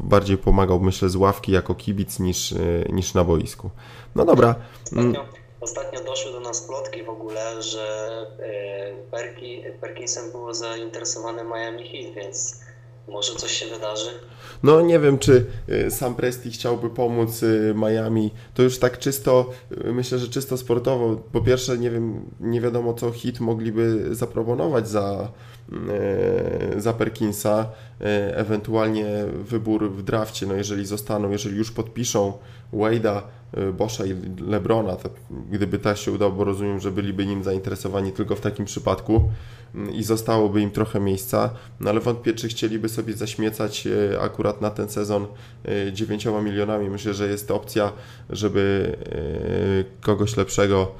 bardziej 0.00 0.38
pomagał, 0.38 0.80
myślę, 0.80 1.08
z 1.08 1.16
ławki 1.16 1.52
jako 1.52 1.74
kibic 1.74 2.18
niż, 2.18 2.52
e, 2.52 2.56
niż 2.88 3.14
na 3.14 3.24
boisku. 3.24 3.70
No 4.14 4.24
dobra. 4.24 4.54
Ostatnio, 4.84 5.24
ostatnio 5.60 6.04
doszły 6.04 6.32
do 6.32 6.40
nas 6.40 6.60
plotki 6.62 7.02
w 7.02 7.08
ogóle, 7.08 7.62
że 7.62 8.08
e, 8.40 9.10
Perki, 9.10 9.62
Perkinsem 9.80 10.30
było 10.30 10.54
zainteresowane 10.54 11.44
Miami 11.44 11.88
Heat, 11.88 12.14
więc 12.14 12.60
może 13.08 13.34
coś 13.34 13.52
się 13.52 13.66
wydarzy? 13.66 14.10
No 14.62 14.80
nie 14.80 14.98
wiem, 14.98 15.18
czy 15.18 15.46
sam 15.90 16.14
Presti 16.14 16.50
chciałby 16.50 16.90
pomóc 16.90 17.44
Miami. 17.74 18.30
To 18.54 18.62
już 18.62 18.78
tak 18.78 18.98
czysto, 18.98 19.50
myślę, 19.84 20.18
że 20.18 20.28
czysto 20.28 20.56
sportowo. 20.56 21.16
Po 21.32 21.40
pierwsze, 21.40 21.78
nie 21.78 21.90
wiem, 21.90 22.30
nie 22.40 22.60
wiadomo, 22.60 22.94
co 22.94 23.10
hit 23.10 23.40
mogliby 23.40 24.14
zaproponować 24.14 24.88
za, 24.88 25.28
za 26.76 26.92
Perkinsa. 26.92 27.66
Ewentualnie 28.34 29.24
wybór 29.32 29.90
w 29.90 30.02
drafcie, 30.02 30.46
no 30.46 30.54
jeżeli 30.54 30.86
zostaną, 30.86 31.30
jeżeli 31.30 31.56
już 31.56 31.70
podpiszą 31.70 32.32
Wade'a, 32.72 33.22
e, 33.52 33.72
Boscha 33.72 34.04
i 34.06 34.14
Lebrona, 34.46 34.96
gdyby 35.50 35.78
tak 35.78 35.96
się 35.96 36.12
udało, 36.12 36.32
bo 36.32 36.44
rozumiem, 36.44 36.80
że 36.80 36.90
byliby 36.90 37.26
nim 37.26 37.44
zainteresowani 37.44 38.12
tylko 38.12 38.36
w 38.36 38.40
takim 38.40 38.64
przypadku 38.64 39.30
mm, 39.74 39.94
i 39.94 40.02
zostałoby 40.02 40.60
im 40.60 40.70
trochę 40.70 41.00
miejsca, 41.00 41.50
no 41.80 41.90
ale 41.90 42.00
wątpię, 42.00 42.32
czy 42.32 42.48
chcieliby 42.48 42.88
sobie 42.88 43.14
zaśmiecać 43.14 43.86
e, 43.86 44.20
akurat 44.20 44.60
na 44.60 44.70
ten 44.70 44.88
sezon 44.88 45.26
9 45.92 46.26
milionami. 46.44 46.90
Myślę, 46.90 47.14
że 47.14 47.28
jest 47.28 47.50
opcja, 47.50 47.92
żeby 48.30 48.96
kogoś 50.00 50.36
lepszego 50.36 50.92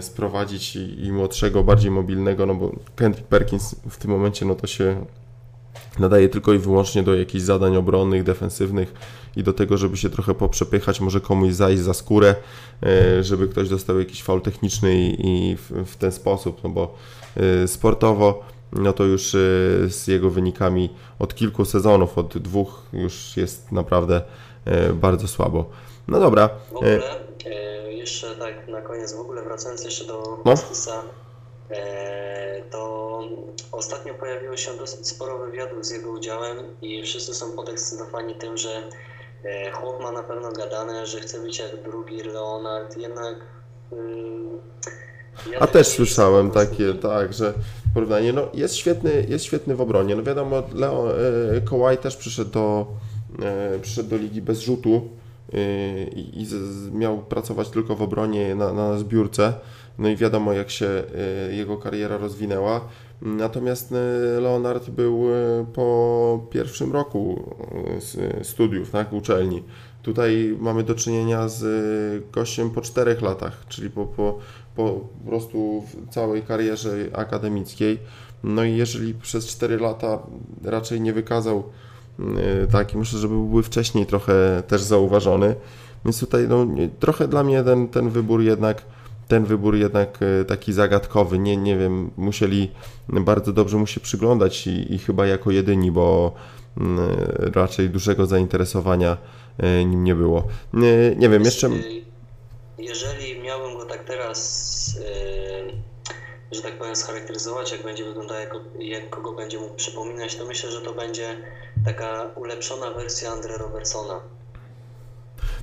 sprowadzić 0.00 0.76
i, 0.76 1.12
młodszego, 1.12 1.64
bardziej 1.64 1.90
mobilnego, 1.90 2.46
no 2.46 2.54
bo 2.54 2.72
Kendrick 2.96 3.28
Perkins 3.28 3.76
w 3.90 3.96
tym 3.96 4.10
momencie 4.10 4.46
no 4.46 4.54
to 4.54 4.66
się 4.66 5.06
nadaje 5.98 6.28
tylko 6.28 6.52
i 6.52 6.58
wyłącznie 6.58 7.02
do 7.02 7.14
jakichś 7.14 7.44
zadań 7.44 7.76
obronnych, 7.76 8.22
defensywnych 8.22 8.94
i 9.36 9.42
do 9.42 9.52
tego, 9.52 9.76
żeby 9.76 9.96
się 9.96 10.10
trochę 10.10 10.34
poprzepychać, 10.34 11.00
może 11.00 11.20
komuś 11.20 11.52
zajść 11.52 11.82
za 11.82 11.94
skórę, 11.94 12.34
e, 12.82 13.22
żeby 13.22 13.48
ktoś 13.48 13.68
dostał 13.68 13.98
jakiś 13.98 14.22
faul 14.22 14.40
techniczny 14.40 14.94
i, 15.18 15.56
w, 15.86 15.96
ten 15.96 16.12
sposób, 16.12 16.64
no 16.64 16.70
bo 16.70 16.94
e, 17.36 17.68
sportowo 17.68 18.44
no 18.72 18.92
to 18.92 19.04
już 19.04 19.34
e, 19.34 19.38
z 19.88 20.06
jego 20.06 20.30
wynikami 20.30 20.90
od 21.18 21.34
kilku 21.34 21.64
sezonów, 21.64 22.18
od 22.18 22.38
dwóch 22.38 22.82
już 22.92 23.36
jest 23.36 23.72
naprawdę 23.72 24.22
bardzo 24.94 25.28
słabo. 25.28 25.70
No 26.08 26.20
dobra. 26.20 26.50
W 26.72 26.76
ogóle, 26.76 27.00
jeszcze 27.88 28.36
tak 28.36 28.68
na 28.68 28.80
koniec, 28.80 29.12
w 29.12 29.20
ogóle 29.20 29.42
wracając 29.42 29.84
jeszcze 29.84 30.04
do 30.04 30.38
no. 30.44 30.54
To 32.70 33.20
ostatnio 33.72 34.14
pojawiło 34.14 34.56
się 34.56 34.76
dosyć 34.76 35.08
sporo 35.08 35.38
wywiadów 35.38 35.86
z 35.86 35.90
jego 35.90 36.10
udziałem 36.10 36.56
i 36.82 37.02
wszyscy 37.02 37.34
są 37.34 37.52
podekscytowani 37.52 38.34
tym, 38.34 38.56
że 38.56 38.82
e, 39.44 39.70
chłop 39.70 40.02
ma 40.02 40.12
na 40.12 40.22
pewno 40.22 40.52
gadane, 40.52 41.06
że 41.06 41.20
chce 41.20 41.42
być 41.42 41.58
jak 41.58 41.82
drugi 41.82 42.22
Leonard, 42.22 42.96
jednak... 42.96 43.36
Ja 45.50 45.58
A 45.58 45.66
też 45.66 45.86
słyszałem 45.86 46.50
takie, 46.50 46.94
tak, 46.94 47.32
że 47.32 47.54
porównanie, 47.94 48.32
no 48.32 48.48
jest 48.54 48.74
świetny, 48.76 49.26
jest 49.28 49.44
świetny 49.44 49.76
w 49.76 49.80
obronie, 49.80 50.16
no 50.16 50.22
wiadomo, 50.22 50.62
Leo, 50.74 51.08
e, 51.10 51.60
Kawhi 51.60 51.96
też 52.02 52.16
przyszedł 52.16 52.50
do, 52.50 52.86
e, 53.42 53.78
przyszedł 53.78 54.08
do 54.08 54.16
ligi 54.16 54.42
bez 54.42 54.60
rzutu 54.60 55.08
i, 56.16 56.42
i 56.42 56.46
z, 56.46 56.90
miał 56.90 57.18
pracować 57.18 57.68
tylko 57.68 57.96
w 57.96 58.02
obronie 58.02 58.54
na, 58.54 58.72
na 58.72 58.98
zbiórce, 58.98 59.52
no 59.98 60.08
i 60.08 60.16
wiadomo 60.16 60.52
jak 60.52 60.70
się 60.70 61.02
jego 61.50 61.76
kariera 61.76 62.16
rozwinęła, 62.16 62.88
Natomiast 63.24 63.92
e, 63.92 64.40
Leonard 64.40 64.90
był 64.90 65.26
e, 65.34 65.66
po 65.72 66.46
pierwszym 66.50 66.92
roku 66.92 67.54
e, 68.40 68.44
studiów, 68.44 68.90
tak, 68.90 69.12
uczelni. 69.12 69.62
Tutaj 70.02 70.56
mamy 70.60 70.82
do 70.82 70.94
czynienia 70.94 71.48
z 71.48 72.30
gościem 72.32 72.70
po 72.70 72.80
czterech 72.80 73.22
latach, 73.22 73.64
czyli 73.68 73.90
po, 73.90 74.06
po, 74.06 74.38
po 74.76 75.00
prostu 75.26 75.84
całej 76.10 76.42
karierze 76.42 76.96
akademickiej. 77.12 77.98
No 78.42 78.64
i 78.64 78.76
jeżeli 78.76 79.14
przez 79.14 79.46
4 79.46 79.78
lata 79.78 80.18
raczej 80.64 81.00
nie 81.00 81.12
wykazał 81.12 81.64
taki, 82.72 82.98
myślę, 82.98 83.18
że 83.18 83.28
byłby 83.28 83.62
wcześniej 83.62 84.06
trochę 84.06 84.62
też 84.68 84.82
zauważony. 84.82 85.54
Więc 86.04 86.20
tutaj 86.20 86.48
no, 86.48 86.66
trochę 87.00 87.28
dla 87.28 87.44
mnie 87.44 87.62
ten, 87.62 87.88
ten 87.88 88.10
wybór 88.10 88.42
jednak 88.42 88.82
ten 89.28 89.44
wybór 89.44 89.76
jednak 89.76 90.18
e, 90.22 90.44
taki 90.44 90.72
zagadkowy. 90.72 91.38
Nie, 91.38 91.56
nie 91.56 91.76
wiem, 91.76 92.10
musieli 92.16 92.70
bardzo 93.08 93.52
dobrze 93.52 93.76
mu 93.76 93.86
się 93.86 94.00
przyglądać 94.00 94.66
i, 94.66 94.94
i 94.94 94.98
chyba 94.98 95.26
jako 95.26 95.50
jedyni, 95.50 95.92
bo 95.92 96.32
mm, 96.80 96.98
raczej 97.54 97.90
dużego 97.90 98.26
zainteresowania 98.26 99.16
e, 99.58 99.84
nim 99.84 100.04
nie 100.04 100.14
było. 100.14 100.48
Nie, 100.72 101.14
nie 101.16 101.28
wiem, 101.28 101.44
jeszcze. 101.44 101.70
Jeżeli 102.78 103.40
miałbym 103.40 103.78
go 103.78 103.86
tak 103.86 104.04
teraz, 104.04 105.00
e, 106.50 106.54
że 106.54 106.62
tak 106.62 106.78
powiem, 106.78 106.96
scharakteryzować, 106.96 107.72
jak 107.72 107.82
będzie 107.82 108.04
wyglądał, 108.04 108.36
jak, 108.78 109.10
kogo 109.10 109.32
będzie 109.32 109.58
mógł 109.58 109.74
przypominać, 109.74 110.36
to 110.36 110.46
myślę, 110.46 110.70
że 110.70 110.80
to 110.80 110.92
będzie 110.92 111.36
taka 111.84 112.30
ulepszona 112.36 112.90
wersja 112.90 113.30
Andre 113.30 113.58
Robertsona 113.58 114.20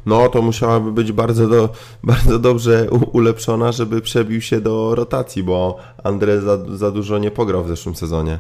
no 0.05 0.29
to 0.29 0.41
musiałaby 0.41 0.91
być 0.91 1.12
bardzo, 1.12 1.47
do, 1.47 1.69
bardzo 2.03 2.39
dobrze 2.39 2.88
ulepszona, 3.12 3.71
żeby 3.71 4.01
przebił 4.01 4.41
się 4.41 4.62
do 4.62 4.95
rotacji, 4.95 5.43
bo 5.43 5.77
Andre 6.03 6.41
za, 6.41 6.57
za 6.75 6.91
dużo 6.91 7.17
nie 7.17 7.31
pograł 7.31 7.63
w 7.63 7.67
zeszłym 7.67 7.95
sezonie. 7.95 8.39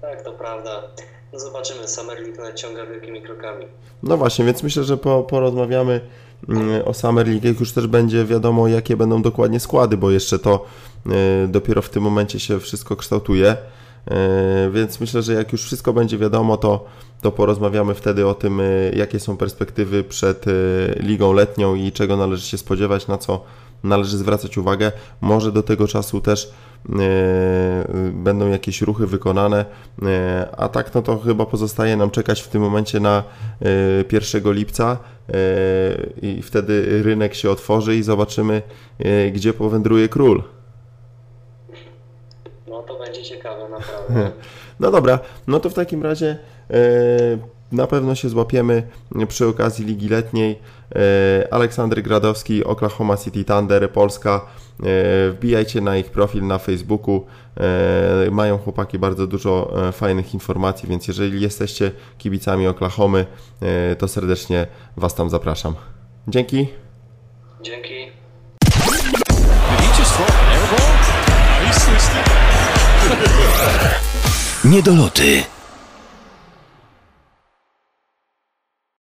Tak, 0.00 0.24
to 0.24 0.32
prawda. 0.32 0.82
No 1.32 1.38
zobaczymy, 1.38 1.88
Summer 1.88 2.20
League 2.20 2.42
naciąga 2.42 2.86
wielkimi 2.86 3.22
krokami. 3.22 3.66
No 4.02 4.16
właśnie, 4.16 4.44
więc 4.44 4.62
myślę, 4.62 4.84
że 4.84 4.96
po, 4.96 5.22
porozmawiamy 5.22 6.00
mm, 6.48 6.82
o 6.84 6.94
Summer 6.94 7.28
League, 7.28 7.46
jak 7.46 7.60
już 7.60 7.72
też 7.72 7.86
będzie 7.86 8.24
wiadomo, 8.24 8.68
jakie 8.68 8.96
będą 8.96 9.22
dokładnie 9.22 9.60
składy, 9.60 9.96
bo 9.96 10.10
jeszcze 10.10 10.38
to 10.38 10.64
y, 11.44 11.48
dopiero 11.48 11.82
w 11.82 11.90
tym 11.90 12.02
momencie 12.02 12.40
się 12.40 12.60
wszystko 12.60 12.96
kształtuje. 12.96 13.56
E, 14.10 14.70
więc 14.70 15.00
myślę, 15.00 15.22
że 15.22 15.34
jak 15.34 15.52
już 15.52 15.62
wszystko 15.62 15.92
będzie 15.92 16.18
wiadomo, 16.18 16.56
to, 16.56 16.84
to 17.20 17.32
porozmawiamy 17.32 17.94
wtedy 17.94 18.26
o 18.26 18.34
tym, 18.34 18.60
e, 18.60 18.64
jakie 18.96 19.20
są 19.20 19.36
perspektywy 19.36 20.04
przed 20.04 20.46
e, 20.48 20.50
ligą 21.00 21.32
letnią 21.32 21.74
i 21.74 21.92
czego 21.92 22.16
należy 22.16 22.46
się 22.46 22.58
spodziewać, 22.58 23.08
na 23.08 23.18
co 23.18 23.44
należy 23.84 24.18
zwracać 24.18 24.58
uwagę. 24.58 24.92
Może 25.20 25.52
do 25.52 25.62
tego 25.62 25.88
czasu 25.88 26.20
też 26.20 26.52
będą 28.12 28.48
jakieś 28.48 28.82
ruchy 28.82 29.06
wykonane, 29.06 29.64
a 30.56 30.68
tak 30.68 30.94
no 30.94 31.02
to 31.02 31.18
chyba 31.18 31.46
pozostaje 31.46 31.96
nam 31.96 32.10
czekać 32.10 32.40
w 32.40 32.48
tym 32.48 32.62
momencie 32.62 33.00
na 33.00 33.22
1 34.12 34.52
lipca 34.52 34.98
i 36.22 36.42
wtedy 36.42 37.02
rynek 37.02 37.34
się 37.34 37.50
otworzy 37.50 37.96
i 37.96 38.02
zobaczymy, 38.02 38.62
gdzie 39.32 39.52
powędruje 39.52 40.08
król. 40.08 40.42
To 42.86 42.98
będzie 42.98 43.22
ciekawe, 43.22 43.68
naprawdę. 43.68 44.30
No 44.80 44.90
dobra, 44.90 45.18
no 45.46 45.60
to 45.60 45.70
w 45.70 45.74
takim 45.74 46.02
razie 46.02 46.38
e, 46.70 46.76
na 47.72 47.86
pewno 47.86 48.14
się 48.14 48.28
złapiemy 48.28 48.82
przy 49.28 49.46
okazji 49.46 49.84
Ligi 49.84 50.08
Letniej. 50.08 50.58
E, 50.96 51.54
Aleksandry 51.54 52.02
Gradowski, 52.02 52.64
Oklahoma 52.64 53.16
City 53.16 53.44
Thunder, 53.44 53.92
Polska. 53.92 54.46
E, 54.80 55.30
wbijajcie 55.30 55.80
na 55.80 55.96
ich 55.96 56.10
profil 56.10 56.46
na 56.46 56.58
Facebooku. 56.58 57.26
Mają 58.30 58.58
chłopaki 58.58 58.98
bardzo 58.98 59.26
dużo 59.26 59.72
fajnych 59.92 60.34
informacji, 60.34 60.88
więc 60.88 61.08
jeżeli 61.08 61.40
jesteście 61.40 61.90
kibicami 62.18 62.66
Oklahomy, 62.66 63.26
to 63.98 64.08
serdecznie 64.08 64.66
Was 64.96 65.14
tam 65.14 65.30
zapraszam. 65.30 65.74
Dzięki. 66.28 66.68
Dzięki. 67.62 68.05
Niedoloty. 74.66 75.55